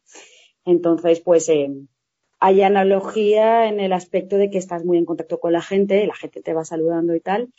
[0.66, 1.70] Entonces, pues eh,
[2.40, 6.16] hay analogía en el aspecto de que estás muy en contacto con la gente, la
[6.16, 7.50] gente te va saludando y tal,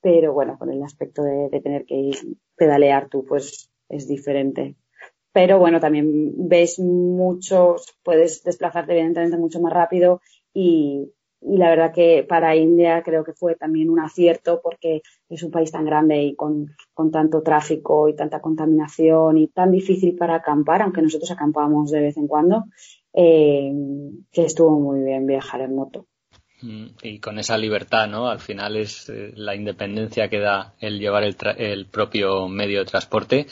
[0.00, 2.16] pero bueno, con el aspecto de, tener que ir
[2.56, 4.76] pedalear tú, pues es diferente.
[5.32, 10.20] pero bueno, también ves muchos, puedes desplazarte evidentemente mucho más rápido
[10.54, 15.42] y, y la verdad que para India creo que fue también un acierto porque es
[15.42, 20.16] un país tan grande y con, con, tanto tráfico y tanta contaminación y tan difícil
[20.16, 22.64] para acampar, aunque nosotros acampamos de vez en cuando,
[23.14, 23.72] eh,
[24.30, 26.06] que estuvo muy bien viajar en moto.
[26.62, 28.28] Mm, y con esa libertad, ¿no?
[28.28, 32.84] Al final es eh, la independencia que da el llevar el, el, propio medio de
[32.84, 33.46] transporte.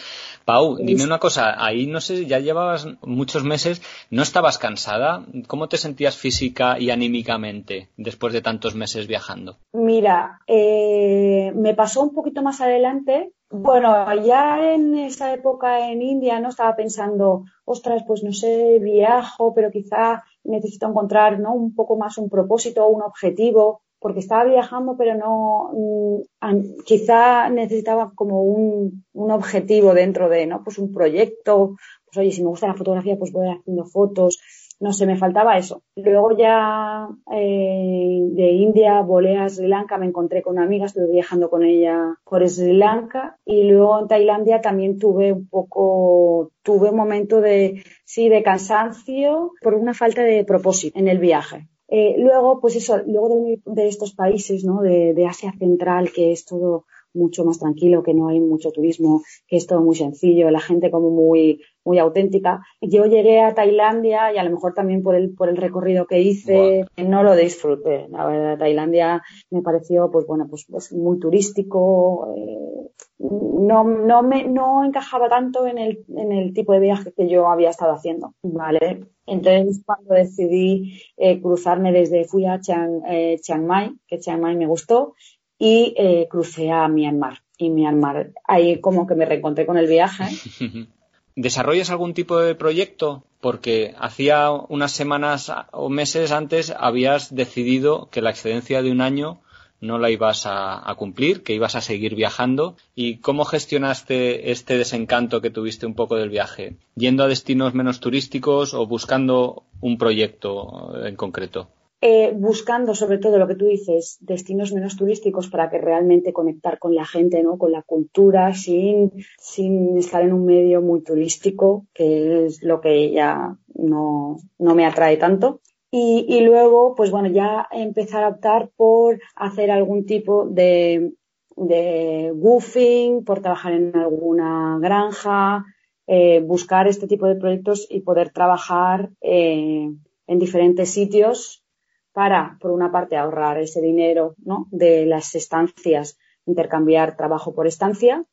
[0.44, 5.24] Pau, dime una cosa, ahí no sé, ya llevabas muchos meses, ¿no estabas cansada?
[5.46, 9.56] ¿Cómo te sentías física y anímicamente después de tantos meses viajando?
[9.72, 13.32] Mira, eh, me pasó un poquito más adelante.
[13.50, 19.54] Bueno, ya en esa época en India no estaba pensando, ostras, pues no sé, viajo,
[19.54, 21.54] pero quizá necesito encontrar ¿no?
[21.54, 28.12] un poco más un propósito, un objetivo, porque estaba viajando, pero no, mm, quizá necesitaba
[28.14, 30.62] como un, un, objetivo dentro de, ¿no?
[30.62, 34.38] Pues un proyecto, pues oye, si me gusta la fotografía, pues voy haciendo fotos,
[34.80, 35.82] no sé, me faltaba eso.
[35.96, 41.10] Luego ya eh, de India volé a Sri Lanka, me encontré con una amiga, estuve
[41.10, 46.90] viajando con ella por Sri Lanka y luego en Tailandia también tuve un poco, tuve
[46.90, 51.68] un momento de, sí, de cansancio por una falta de propósito en el viaje.
[51.88, 54.82] Eh, luego, pues eso, luego de, de estos países, ¿no?
[54.82, 59.22] De, de Asia Central, que es todo mucho más tranquilo, que no hay mucho turismo,
[59.46, 62.60] que es todo muy sencillo, la gente como muy, muy auténtica.
[62.82, 66.20] Yo llegué a Tailandia y a lo mejor también por el, por el recorrido que
[66.20, 68.06] hice, no lo disfruté.
[68.10, 74.44] La verdad, Tailandia me pareció, pues bueno, pues, pues muy turístico, eh, no, no me,
[74.44, 78.34] no encajaba tanto en el, en el tipo de viaje que yo había estado haciendo,
[78.42, 79.06] ¿vale?
[79.24, 84.56] Entonces, cuando decidí eh, cruzarme desde, fui a Chiang, eh, Chiang Mai, que Chiang Mai
[84.56, 85.14] me gustó,
[85.58, 87.38] y eh, crucé a Myanmar.
[87.56, 90.24] Y Myanmar, ahí como que me reencontré con el viaje.
[91.40, 93.22] ¿Desarrollas algún tipo de proyecto?
[93.40, 99.40] Porque hacía unas semanas o meses antes habías decidido que la excedencia de un año
[99.80, 102.74] no la ibas a, cumplir, que ibas a seguir viajando.
[102.96, 106.76] ¿Y cómo gestionaste este desencanto que tuviste un poco del viaje?
[106.96, 111.70] ¿Yendo a destinos menos turísticos o buscando un proyecto en concreto?
[112.00, 116.78] Eh, buscando sobre todo lo que tú dices, destinos menos turísticos para que realmente conectar
[116.78, 117.58] con la gente, ¿no?
[117.58, 123.10] Con la cultura, sin, sin estar en un medio muy turístico, que es lo que
[123.10, 125.60] ya no, no me atrae tanto.
[125.90, 131.14] Y, y luego, pues bueno, ya empezar a optar por hacer algún tipo de,
[131.56, 135.64] de goofing, por trabajar en alguna granja,
[136.06, 139.90] eh, buscar este tipo de proyectos y poder trabajar eh,
[140.26, 141.64] en diferentes sitios
[142.12, 144.66] para, por una parte, ahorrar ese dinero ¿no?
[144.70, 148.24] de las estancias, intercambiar trabajo por estancia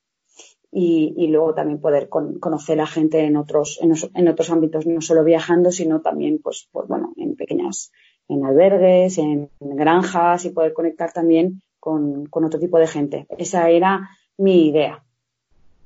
[0.72, 4.86] y, y luego también poder con, conocer a gente en otros, en, en, otros ámbitos,
[4.86, 7.92] no solo viajando, sino también, pues, pues bueno, en pequeñas,
[8.28, 13.26] en albergues, en, en granjas y poder conectar también con, con, otro tipo de gente.
[13.38, 15.04] Esa era mi idea.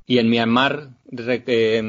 [0.06, 1.84] ¿Y en Myanmar eh,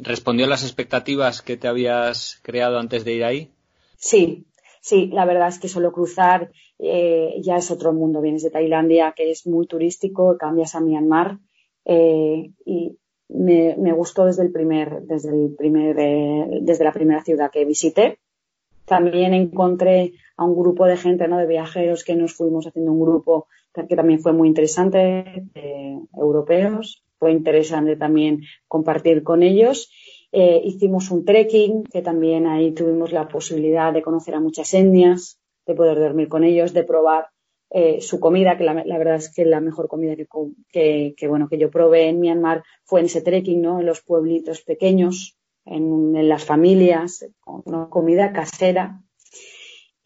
[0.00, 3.50] respondió a las expectativas que te habías creado antes de ir ahí?
[3.96, 4.46] Sí,
[4.86, 8.20] Sí, la verdad es que solo cruzar eh, ya es otro mundo.
[8.20, 11.40] Vienes de Tailandia, que es muy turístico, cambias a Myanmar
[11.84, 12.96] eh, y
[13.28, 18.20] me, gustó desde el primer, desde el primer, eh, desde la primera ciudad que visité.
[18.84, 21.38] También encontré a un grupo de gente, ¿no?
[21.38, 25.48] De viajeros que nos fuimos haciendo un grupo que también fue muy interesante,
[26.14, 27.02] europeos.
[27.18, 29.90] Fue interesante también compartir con ellos
[30.38, 35.38] eh, hicimos un trekking, que también ahí tuvimos la posibilidad de conocer a muchas etnias,
[35.66, 37.28] de poder dormir con ellos, de probar
[37.70, 40.14] eh, su comida, que la, verdad es que la mejor comida
[40.70, 43.80] que, bueno, que yo probé en Myanmar fue en ese trekking, ¿no?
[43.80, 49.05] En los pueblitos pequeños, en, en las familias, con una comida casera,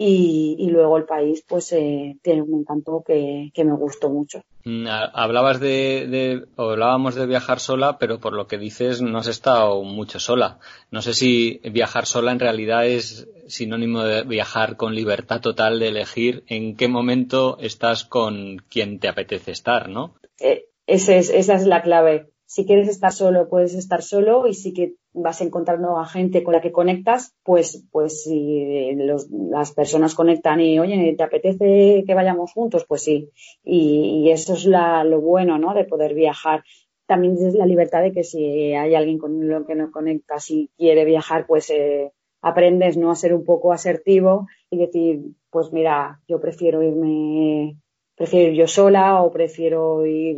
[0.02, 4.42] y, y, luego el país pues eh, tiene un encanto que, que, me gustó mucho.
[4.64, 9.18] Mm, hablabas de, de, o hablábamos de viajar sola, pero por lo que dices no
[9.18, 10.58] has estado mucho sola.
[10.90, 15.88] No sé si viajar sola en realidad es sinónimo de viajar con libertad total de
[15.88, 20.14] elegir en qué momento estás con quien te apetece estar, ¿no?
[20.38, 24.54] Eh, ese es, esa es la clave si quieres estar solo, puedes estar solo y
[24.54, 29.70] si que vas encontrando a gente con la que conectas, pues, pues si los, las
[29.70, 32.84] personas conectan y, oye, ¿te apetece que vayamos juntos?
[32.88, 33.30] Pues sí.
[33.62, 35.74] Y, y eso es la, lo bueno, ¿no?
[35.74, 36.64] De poder viajar.
[37.06, 40.70] También es la libertad de que si hay alguien con lo que no conectas y
[40.76, 42.10] quiere viajar, pues eh,
[42.42, 43.12] aprendes, ¿no?
[43.12, 45.20] A ser un poco asertivo y decir,
[45.50, 47.76] pues mira, yo prefiero irme,
[48.16, 50.36] prefiero ir yo sola o prefiero ir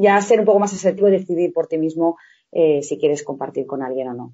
[0.00, 2.16] ya ser un poco más asertivo y decidir por ti mismo
[2.52, 4.32] eh, si quieres compartir con alguien o no.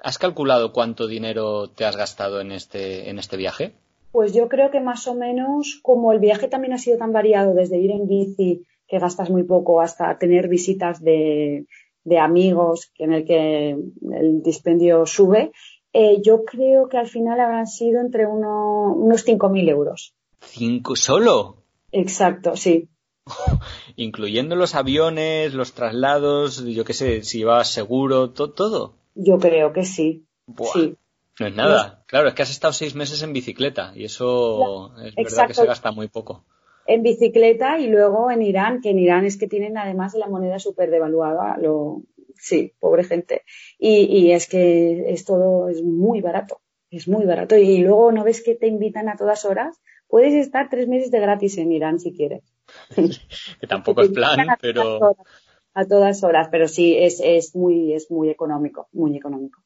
[0.00, 3.74] ¿Has calculado cuánto dinero te has gastado en este, en este viaje?
[4.12, 7.54] Pues yo creo que más o menos, como el viaje también ha sido tan variado,
[7.54, 11.66] desde ir en bici, que gastas muy poco, hasta tener visitas de,
[12.04, 15.52] de amigos en el que el dispendio sube,
[15.92, 20.14] eh, yo creo que al final habrán sido entre uno, unos 5.000 euros.
[20.40, 21.56] ¿Cinco solo?
[21.90, 22.88] Exacto, sí.
[23.96, 28.94] Incluyendo los aviones, los traslados, yo qué sé, si vas seguro, todo.
[29.14, 30.26] Yo creo que sí.
[30.72, 30.96] sí.
[31.40, 32.04] No es nada.
[32.06, 35.66] Claro, es que has estado seis meses en bicicleta y eso es verdad que se
[35.66, 36.44] gasta muy poco.
[36.86, 40.58] En bicicleta y luego en Irán, que en Irán es que tienen además la moneda
[40.58, 41.56] súper devaluada.
[41.58, 42.02] Lo...
[42.34, 43.42] Sí, pobre gente.
[43.78, 46.60] Y, y es que es todo es muy barato.
[46.90, 47.56] Es muy barato.
[47.56, 49.80] Y luego no ves que te invitan a todas horas.
[50.08, 52.42] Puedes estar tres meses de gratis en Irán si quieres.
[53.60, 55.16] que tampoco es plan, pero.
[55.74, 59.62] A todas horas, pero sí, es, es, muy, es muy económico, muy económico.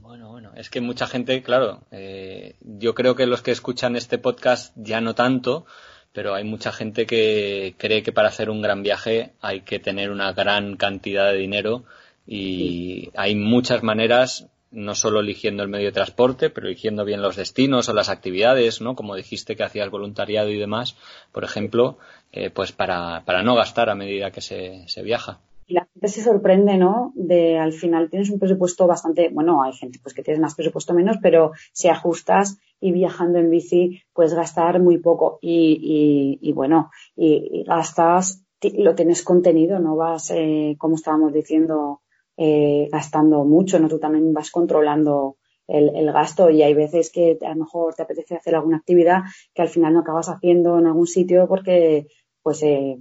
[0.00, 4.18] Bueno, bueno, es que mucha gente, claro, eh, yo creo que los que escuchan este
[4.18, 5.66] podcast ya no tanto,
[6.12, 10.10] pero hay mucha gente que cree que para hacer un gran viaje hay que tener
[10.10, 11.84] una gran cantidad de dinero
[12.26, 17.36] y hay muchas maneras, no solo eligiendo el medio de transporte, pero eligiendo bien los
[17.36, 18.94] destinos o las actividades, ¿no?
[18.94, 20.96] Como dijiste que hacías voluntariado y demás,
[21.32, 21.98] por ejemplo,
[22.32, 26.08] eh, pues para, para no gastar a medida que se, se viaja y la gente
[26.08, 27.12] se sorprende, ¿no?
[27.14, 30.94] De al final tienes un presupuesto bastante, bueno, hay gente pues que tienes más presupuesto
[30.94, 36.90] menos, pero si ajustas y viajando en bici puedes gastar muy poco y, y, bueno,
[37.14, 42.00] y, gastas, lo tienes contenido, no vas, eh, como estábamos diciendo,
[42.38, 43.88] eh, gastando mucho, ¿no?
[43.88, 45.36] Tú también vas controlando
[45.66, 49.62] el, gasto y hay veces que a lo mejor te apetece hacer alguna actividad que
[49.62, 52.06] al final no acabas haciendo en algún sitio porque
[52.42, 52.98] pues eh,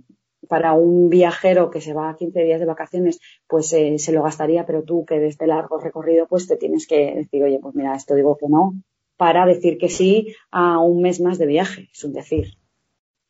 [0.50, 4.24] para un viajero que se va a 15 días de vacaciones, pues eh, se lo
[4.24, 7.96] gastaría, pero tú que desde largo recorrido, pues te tienes que decir, oye, pues mira,
[7.96, 8.74] esto digo que no,
[9.18, 12.58] para decir que sí a un mes más de viaje, es un decir.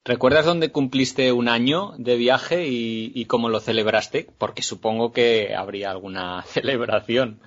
[0.07, 4.25] ¿Recuerdas dónde cumpliste un año de viaje y, cómo lo celebraste?
[4.37, 7.41] Porque supongo que habría alguna celebración.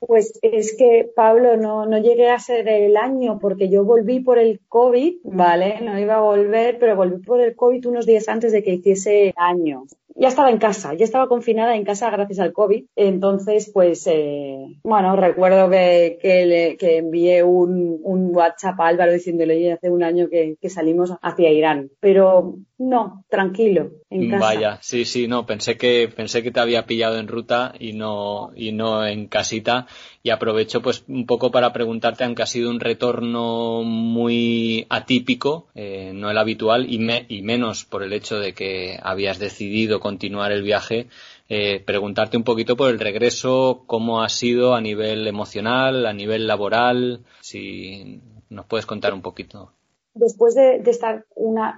[0.00, 4.40] Pues es que, Pablo, no, no llegué a ser el año porque yo volví por
[4.40, 5.80] el COVID, ¿vale?
[5.80, 9.32] No iba a volver, pero volví por el COVID unos días antes de que hiciese
[9.36, 9.84] año
[10.18, 12.86] ya estaba en casa, ya estaba confinada en casa gracias al COVID.
[12.96, 19.90] Entonces, pues, eh, bueno, recuerdo que, que, envié un, un, WhatsApp a Álvaro diciéndole, hace
[19.90, 21.90] un año que, que, salimos hacia Irán.
[22.00, 24.44] Pero no, tranquilo, en casa.
[24.44, 28.50] Vaya, sí, sí, no, pensé que, pensé que te había pillado en ruta y no,
[28.54, 29.86] y no en casita
[30.22, 36.12] y aprovecho pues un poco para preguntarte, aunque ha sido un retorno muy atípico, eh,
[36.14, 36.98] no el habitual, y,
[37.28, 41.06] y, menos por el hecho de que habías decidido continuar el viaje,
[41.48, 46.46] eh, preguntarte un poquito por el regreso, cómo ha sido a nivel emocional, a nivel
[46.46, 48.20] laboral, si
[48.50, 49.72] nos puedes contar un poquito.
[50.16, 51.26] Después de, estar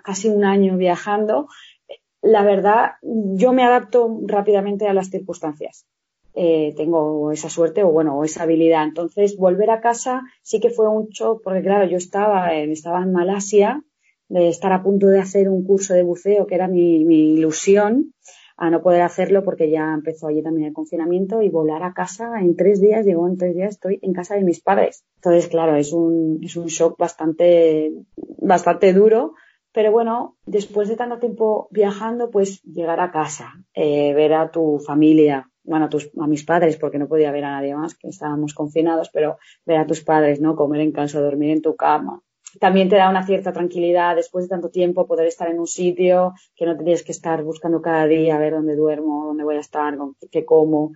[0.05, 1.49] casi un año viajando,
[2.23, 5.87] la verdad, yo me adapto rápidamente a las circunstancias.
[6.35, 8.85] Eh, tengo esa suerte o bueno, esa habilidad.
[8.85, 13.03] Entonces, volver a casa sí que fue un shock, porque claro, yo estaba, en, estaba
[13.03, 13.83] en Malasia,
[14.29, 17.01] de estar a punto de hacer un curso de buceo, que era mi,
[17.35, 18.15] ilusión,
[18.59, 22.41] a no poder hacerlo porque ya empezó allí también el confinamiento y volar a casa
[22.41, 25.05] en tres días, llegó en tres días, estoy en casa de mis padres.
[25.17, 29.35] Entonces, claro, es un, es un shock bastante, bastante duro,
[29.73, 34.81] pero bueno, después de tanto tiempo viajando, pues llegar a casa, eh, ver a tu
[34.85, 38.09] familia, bueno, a, tus, a mis padres, porque no podía ver a nadie más, que
[38.09, 40.57] estábamos confinados, pero ver a tus padres, ¿no?
[40.57, 42.23] Comer en casa, dormir en tu cama.
[42.61, 46.35] También te da una cierta tranquilidad después de tanto tiempo poder estar en un sitio
[46.57, 49.61] que no tienes que estar buscando cada día a ver dónde duermo, dónde voy a
[49.61, 49.97] estar,
[50.31, 50.93] qué como.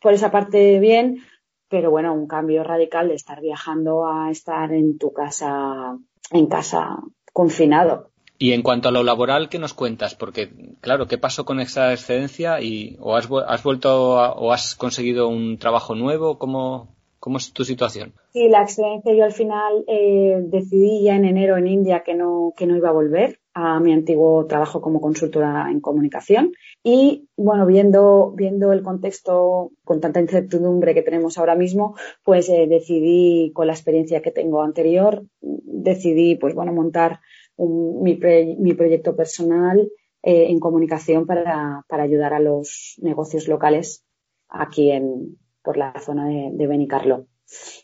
[0.00, 1.22] Por esa parte bien,
[1.68, 5.98] pero bueno, un cambio radical de estar viajando a estar en tu casa,
[6.30, 6.98] en casa
[7.32, 8.10] confinado.
[8.38, 10.14] Y en cuanto a lo laboral, ¿qué nos cuentas?
[10.14, 12.60] Porque, claro, ¿qué pasó con esa excedencia?
[12.60, 16.38] Y, ¿O has, has vuelto o has conseguido un trabajo nuevo?
[16.38, 18.14] ¿Cómo, ¿Cómo es tu situación?
[18.32, 22.52] Sí, la excedencia yo al final eh, decidí ya en enero en India que no,
[22.56, 26.50] que no iba a volver a mi antiguo trabajo como consultora en comunicación.
[26.82, 31.94] Y bueno, viendo, viendo el contexto con tanta incertidumbre que tenemos ahora mismo,
[32.24, 37.20] pues eh, decidí, con la experiencia que tengo anterior, decidí pues bueno, montar
[37.56, 38.18] mi,
[38.58, 39.78] mi, proyecto personal
[40.24, 44.04] eh, en comunicación para, para, ayudar a los negocios locales
[44.48, 47.26] aquí en, por la zona de, de Benicarlo.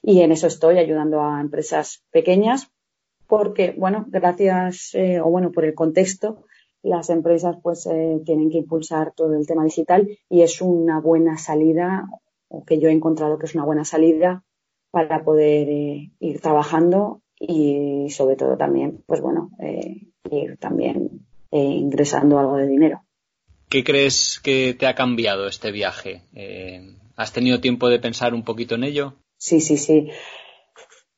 [0.03, 2.71] Y en eso estoy ayudando a empresas pequeñas
[3.29, 6.47] porque, bueno, gracias, eh, o bueno, por el contexto,
[6.83, 11.37] las empresas pues eh, tienen que impulsar todo el tema digital y es una buena
[11.37, 12.09] salida,
[12.49, 14.45] o que yo he encontrado que es una buena salida
[14.91, 19.51] para poder eh, ir trabajando y sobre todo también, pues bueno,
[20.29, 23.03] ir también ingresando algo de dinero.
[23.69, 26.23] ¿Qué crees que te ha cambiado este viaje?
[27.19, 29.15] ¿Has tenido tiempo de pensar un poquito en ello?
[29.39, 30.09] Sí, sí, sí.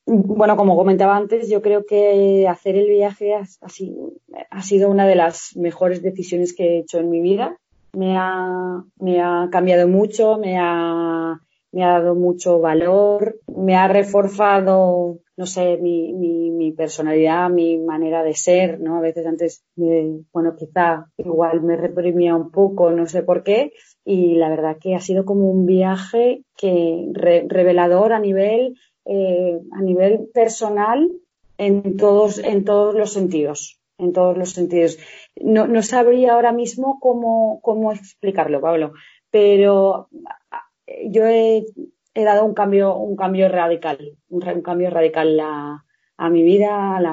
[0.07, 5.55] Bueno, como comentaba antes, yo creo que hacer el viaje ha, sido una de las
[5.57, 7.59] mejores decisiones que he hecho en mi vida.
[7.93, 11.39] Me ha, me ha cambiado mucho, me ha,
[11.71, 17.79] me ha dado mucho valor, me ha reforzado, no sé, mi, mi, mi, personalidad, mi
[17.79, 18.99] manera de ser, ¿no?
[18.99, 23.73] A veces antes, me, bueno, quizá igual me reprimía un poco, no sé por qué,
[24.05, 27.07] y la verdad que ha sido como un viaje que
[27.49, 28.77] revelador a nivel
[29.07, 31.11] eh, a nivel personal
[31.57, 33.81] en todos, en todos los sentidos.
[33.97, 34.99] En todos los sentidos.
[35.37, 38.93] No, no sabría ahora mismo cómo, cómo explicarlo, Pablo,
[39.31, 40.11] pero
[41.09, 41.65] yo he,
[42.21, 45.85] he dado un cambio, un cambio radical, un, cambio radical a,
[46.17, 47.11] a mi vida, a la,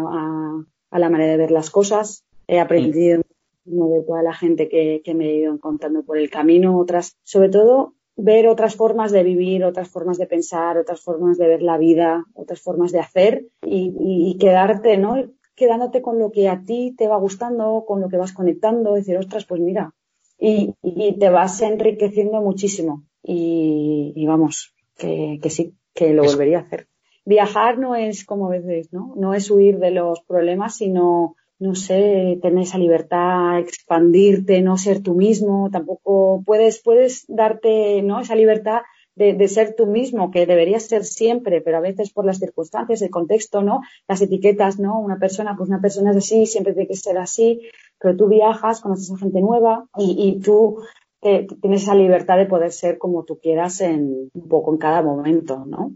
[0.91, 2.25] a, la, manera de ver las cosas.
[2.47, 3.21] He aprendido
[3.65, 7.49] de toda la gente que, que, me he ido encontrando por el camino, otras, sobre
[7.49, 11.77] todo ver otras formas de vivir, otras formas de pensar, otras formas de ver la
[11.77, 15.15] vida, otras formas de hacer y, quedarte, ¿no?
[15.55, 19.17] Quedándote con lo que a ti te va gustando, con lo que vas conectando, decir,
[19.17, 19.93] ostras, pues mira,
[20.39, 20.73] y,
[21.19, 23.03] te vas enriqueciendo muchísimo.
[23.23, 26.87] Y, vamos, que, que, sí, que lo volvería a hacer.
[27.25, 29.13] Viajar no es como a veces, ¿no?
[29.17, 35.01] No es huir de los problemas, sino no sé, tener esa libertad, expandirte, no ser
[35.01, 38.19] tú mismo, tampoco puedes, puedes darte, ¿no?
[38.19, 38.81] Esa libertad
[39.15, 43.01] de, de, ser tú mismo, que deberías ser siempre, pero a veces por las circunstancias,
[43.01, 43.81] el contexto, ¿no?
[44.07, 44.99] Las etiquetas, ¿no?
[44.99, 47.61] Una persona, pues una persona es así, siempre tiene que ser así,
[47.99, 50.77] pero tú viajas, conoces a gente nueva y, y tú
[51.21, 55.01] eh, tienes esa libertad de poder ser como tú quieras en un poco en cada
[55.01, 55.91] momento, ¿no?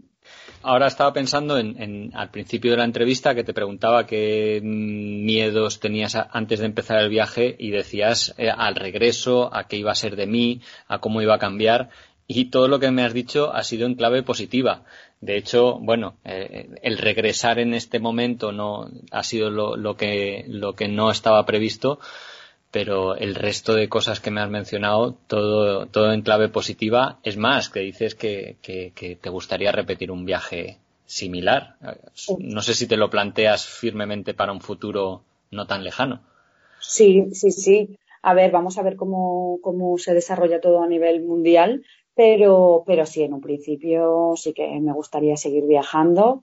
[0.64, 6.14] Ahora estaba pensando en, al principio de la entrevista que te preguntaba qué miedos tenías
[6.14, 10.14] antes de empezar el viaje y decías eh, al regreso, a qué iba a ser
[10.14, 11.90] de mí, a cómo iba a cambiar
[12.28, 14.84] y todo lo que me has dicho ha sido en clave positiva.
[15.20, 20.74] De hecho, bueno, eh, el regresar en este momento no ha sido lo, que, lo
[20.74, 22.00] que no estaba previsto,
[22.72, 27.18] pero el resto de cosas que me has mencionado, todo, todo en clave positiva.
[27.22, 28.56] Es más, que dices que,
[29.20, 31.76] te gustaría repetir un viaje similar.
[32.38, 36.22] No sé si te lo planteas firmemente para un futuro no tan lejano.
[36.80, 37.98] Sí, sí, sí.
[38.22, 43.04] A ver, vamos a ver cómo, cómo se desarrolla todo a nivel mundial, pero, pero
[43.04, 46.42] sí, en un principio sí que me gustaría seguir viajando.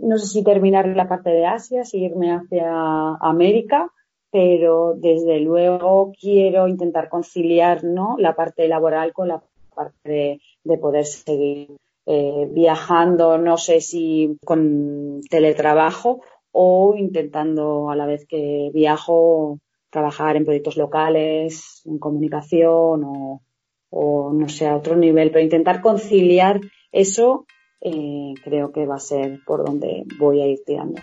[0.00, 3.90] No sé si terminar la parte de Asia, seguirme hacia América
[4.30, 8.16] pero desde luego quiero intentar conciliar ¿no?
[8.18, 9.42] la parte laboral con la
[9.74, 16.22] parte de, poder seguir eh, viajando, no sé si con teletrabajo
[16.52, 19.58] o intentando a la vez que viajo
[19.90, 23.42] trabajar en proyectos locales, en comunicación o,
[23.90, 26.60] o no sé, a otro nivel, pero intentar conciliar
[26.92, 27.46] eso
[27.80, 31.00] eh, creo que va a ser por donde voy a ir tirando.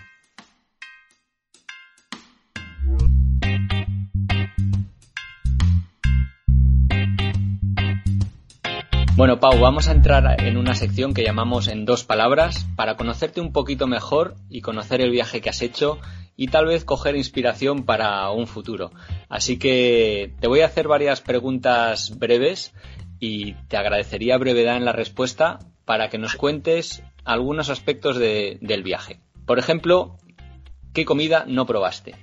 [9.16, 13.40] Bueno, Pau, vamos a entrar en una sección que llamamos en dos palabras para conocerte
[13.40, 15.98] un poquito mejor y conocer el viaje que has hecho
[16.36, 18.90] y tal vez coger inspiración para un futuro.
[19.28, 22.74] Así que te voy a hacer varias preguntas breves
[23.20, 29.20] y te agradecería brevedad en la respuesta para que nos cuentes algunos aspectos del viaje.
[29.46, 30.16] Por ejemplo,
[30.92, 32.16] ¿qué comida no probaste?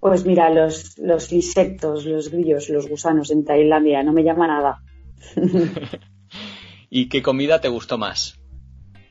[0.00, 4.82] Pues mira, los, los insectos, los grillos, los gusanos en Tailandia, no me llama nada.
[6.90, 8.40] ¿Y qué comida te gustó más?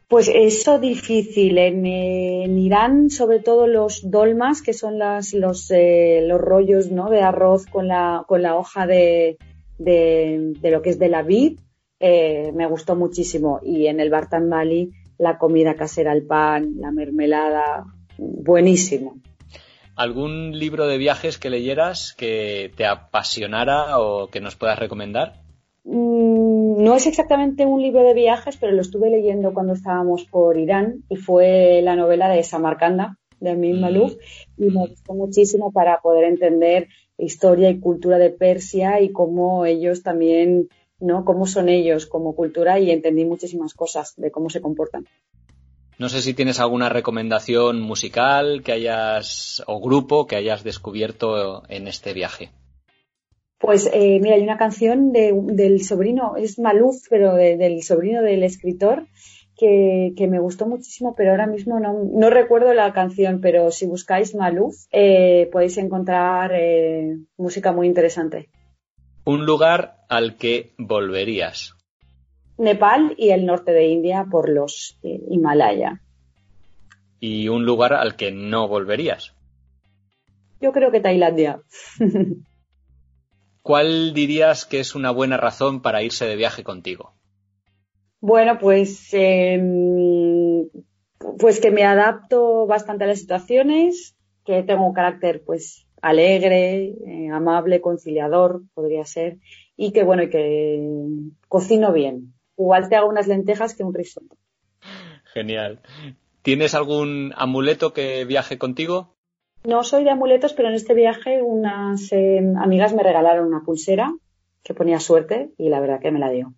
[0.10, 1.58] Pues eso difícil.
[1.58, 7.10] En, Irán, sobre todo los dolmas, que son las, los, eh, los rollos ¿no?
[7.10, 9.38] de arroz con la, con la hoja de,
[9.78, 11.60] de, lo que es de la vid,
[12.00, 13.60] eh, me gustó muchísimo.
[13.64, 17.86] Y en el Bartan Bali, la comida casera, el pan, la mermelada,
[18.18, 19.22] buenísimo.
[19.96, 25.42] ¿Algún libro de viajes que leyeras que te apasionara o que nos puedas recomendar?
[25.84, 26.39] Mm,
[26.80, 31.04] no es exactamente un libro de viajes, pero lo estuve leyendo cuando estábamos por Irán
[31.10, 33.82] y fue la novela de Samarcanda, de Amin mm.
[33.82, 34.14] Malouf,
[34.58, 40.04] y me gustó muchísimo para poder entender historia y cultura de Persia y cómo ellos
[40.04, 40.70] también,
[41.02, 41.26] ¿no?
[41.26, 45.06] Cómo son ellos como cultura y entendí muchísimas cosas de cómo se comportan.
[45.98, 51.90] No sé si tienes alguna recomendación musical que hayas o grupo que hayas descubierto en
[51.90, 52.52] este viaje.
[53.70, 59.06] Pues eh, mira, hay una canción del sobrino, es Maluf, pero del sobrino del escritor,
[59.56, 64.76] que, me gustó muchísimo, pero ahora mismo no, recuerdo la canción, pero si buscáis Maluf
[64.92, 68.50] eh, podéis encontrar eh, música muy interesante.
[69.24, 71.76] Un lugar al que volverías.
[72.58, 76.02] Nepal y el norte de India por los eh, Himalaya.
[77.20, 79.36] ¿Y un lugar al que no volverías?
[80.60, 81.62] Yo creo que Tailandia.
[83.62, 87.14] ¿Cuál dirías que es una buena razón para irse de viaje contigo?
[88.22, 90.68] Bueno, pues, em,
[91.38, 97.30] pues que me adapto bastante a las situaciones, que tengo un carácter pues alegre, eh,
[97.32, 99.38] amable, conciliador, podría ser,
[99.76, 100.82] y que bueno, y que
[101.48, 102.34] cocino bien.
[102.58, 104.36] Igual te hago unas lentejas que un risotto.
[105.34, 105.82] Genial.
[106.42, 109.16] ¿Tienes algún amuleto que viaje contigo?
[109.64, 114.14] No soy de amuletos, pero en este viaje unas em, amigas me regalaron una pulsera
[114.64, 116.54] que ponía suerte y la verdad que me la dio.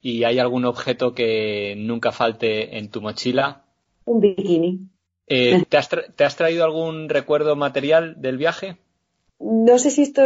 [0.00, 3.64] ¿Y hay algún objeto que nunca falte en tu mochila?
[4.04, 4.80] Un bikini.
[5.28, 8.78] Eh, ¿te, has ¿te, has traído algún recuerdo material del viaje?
[9.38, 10.22] No sé si esto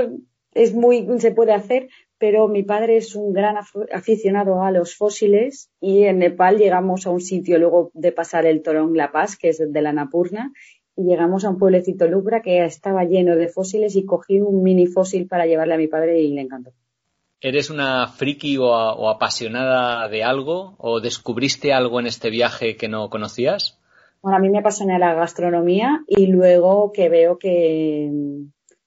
[0.53, 3.57] es muy se puede hacer, pero mi padre es un gran
[3.93, 8.63] aficionado a los fósiles y en Nepal llegamos a un sitio luego de pasar el
[8.63, 10.53] Torong La Paz, que es de la Napurna,
[10.97, 14.87] y llegamos a un pueblecito Lubra que estaba lleno de fósiles y cogí un mini
[14.87, 16.73] fósil para llevarle a mi padre y le encantó.
[17.41, 22.89] ¿Eres una friki o, o apasionada de algo o descubriste algo en este viaje que
[22.89, 23.79] no conocías?
[24.23, 28.11] Bueno, a mí me apasiona la gastronomía y luego que veo que,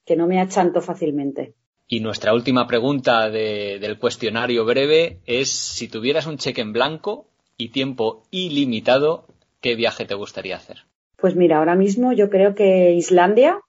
[0.04, 1.54] que no me achanto fácilmente.
[1.88, 7.70] Y nuestra última pregunta del cuestionario breve es si tuvieras un cheque en blanco y
[7.70, 9.28] tiempo ilimitado,
[9.62, 10.89] ¿qué viaje te gustaría hacer?
[11.22, 13.60] Pues mira, ahora mismo yo creo que Islandia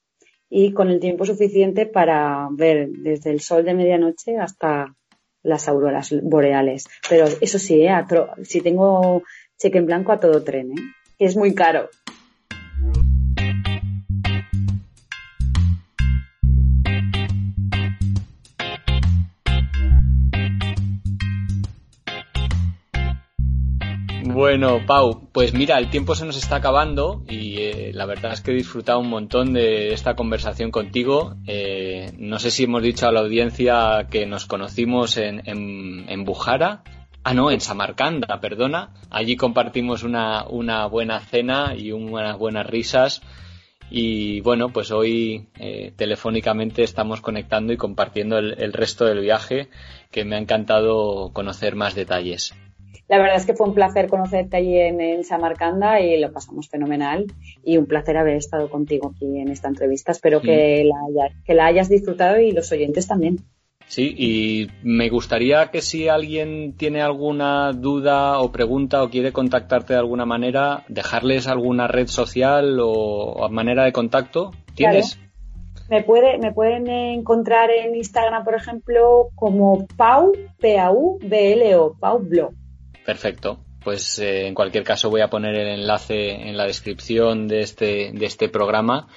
[0.48, 4.94] y con el tiempo suficiente para ver desde el sol de medianoche hasta
[5.42, 6.86] las auroras boreales.
[7.08, 7.94] Pero eso sí, ¿eh?
[8.42, 9.22] si tengo
[9.58, 10.82] cheque en blanco a todo tren, ¿eh?
[11.18, 11.88] es muy caro.
[24.32, 28.40] Bueno, Pau, pues mira, el tiempo se nos está acabando y eh, la verdad es
[28.40, 31.34] que he disfrutado un montón de esta conversación contigo.
[31.48, 36.84] Eh, no sé si hemos dicho a la audiencia que nos conocimos en, en, Bujara.
[37.24, 38.94] Ah, no, en Samarcanda, perdona.
[39.10, 40.44] Allí compartimos una,
[40.86, 43.22] buena cena y unas buenas risas.
[43.90, 49.68] Y bueno, pues hoy eh, telefónicamente estamos conectando y compartiendo el resto del viaje,
[50.12, 52.54] que me ha encantado conocer más detalles.
[53.10, 57.26] La verdad es que fue un placer conocerte allí en, Samarcanda y lo pasamos fenomenal
[57.64, 60.12] y un placer haber estado contigo aquí en esta entrevista.
[60.12, 63.38] Espero que, la que la hayas disfrutado y los oyentes también.
[63.88, 69.94] Sí, y me gustaría que si alguien tiene alguna duda o pregunta o quiere contactarte
[69.94, 74.52] de alguna manera, dejarles alguna red social o, manera de contacto.
[74.76, 75.18] ¿Tienes?
[75.88, 80.30] Me, puede, me pueden encontrar en Instagram, por ejemplo, como Pau,
[80.60, 82.59] P-A-U-B-L-O, Pau Blog.
[83.04, 83.64] Perfecto.
[83.82, 88.12] Pues eh, en cualquier caso voy a poner el enlace en la descripción de este,
[88.12, 89.08] de este programa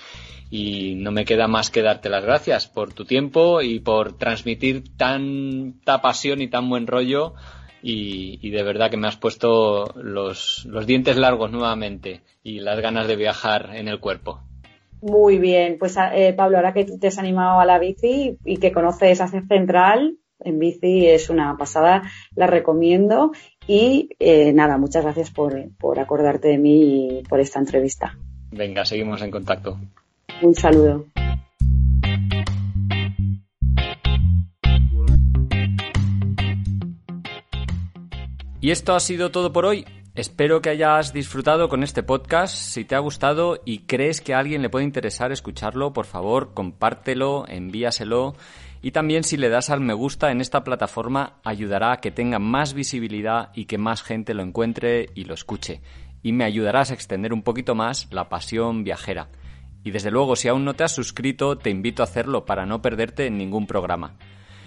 [0.50, 4.96] y no me queda más que darte las gracias por tu tiempo y por transmitir
[4.96, 7.34] tanta pasión y tan buen rollo
[7.86, 13.08] y, de verdad que me has puesto los, los, dientes largos nuevamente y las ganas
[13.08, 14.42] de viajar en el cuerpo.
[15.02, 18.72] Muy bien, pues eh, Pablo, ahora que te has animado a la bici y que
[18.72, 22.04] conoces Hacer Central, en bici es una pasada,
[22.36, 23.32] la recomiendo
[23.68, 28.18] y eh, nada, muchas gracias por, por acordarte de mí y por esta entrevista.
[28.52, 29.80] Venga, seguimos en contacto.
[30.42, 31.06] Un saludo.
[38.62, 39.86] Y esto ha sido todo por hoy.
[40.16, 42.56] Espero que hayas disfrutado con este podcast.
[42.56, 46.54] Si te ha gustado y crees que a alguien le puede interesar escucharlo, por favor,
[46.54, 48.36] compártelo, envíaselo
[48.84, 52.38] y también si le das al me gusta en esta plataforma ayudará a que tenga
[52.38, 55.82] más visibilidad y que más gente lo encuentre y lo escuche.
[56.22, 59.30] Y me ayudarás a extender un poquito más la pasión viajera.
[59.84, 62.84] Y desde luego, si aún no te has suscrito, te invito a hacerlo para no
[62.84, 64.16] perderte ningún programa.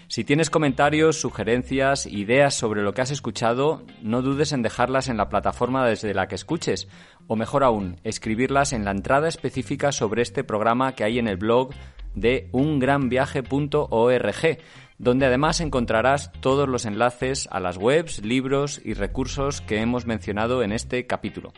[0.09, 5.17] Si tienes comentarios, sugerencias, ideas sobre lo que has escuchado, no dudes en dejarlas en
[5.17, 6.87] la plataforma desde la que escuches,
[7.27, 11.37] o mejor aún, escribirlas en la entrada específica sobre este programa que hay en el
[11.37, 11.71] blog
[12.15, 14.59] de ungranviaje.org,
[14.99, 20.63] donde además encontrarás todos los enlaces a las webs, libros y recursos que hemos mencionado
[20.63, 21.53] en este capítulo.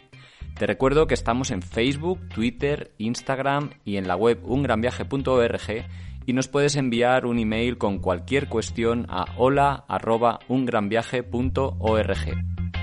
[0.58, 5.84] Te recuerdo que estamos en Facebook, Twitter, Instagram y en la web ungranviaje.org
[6.28, 12.18] y nos puedes enviar un email con cualquier cuestión a hola@ungranviaje.org.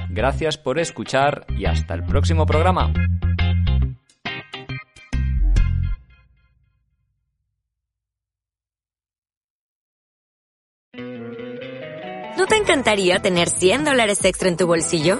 [0.09, 2.91] Gracias por escuchar y hasta el próximo programa.
[12.37, 15.19] ¿No te encantaría tener 100 dólares extra en tu bolsillo?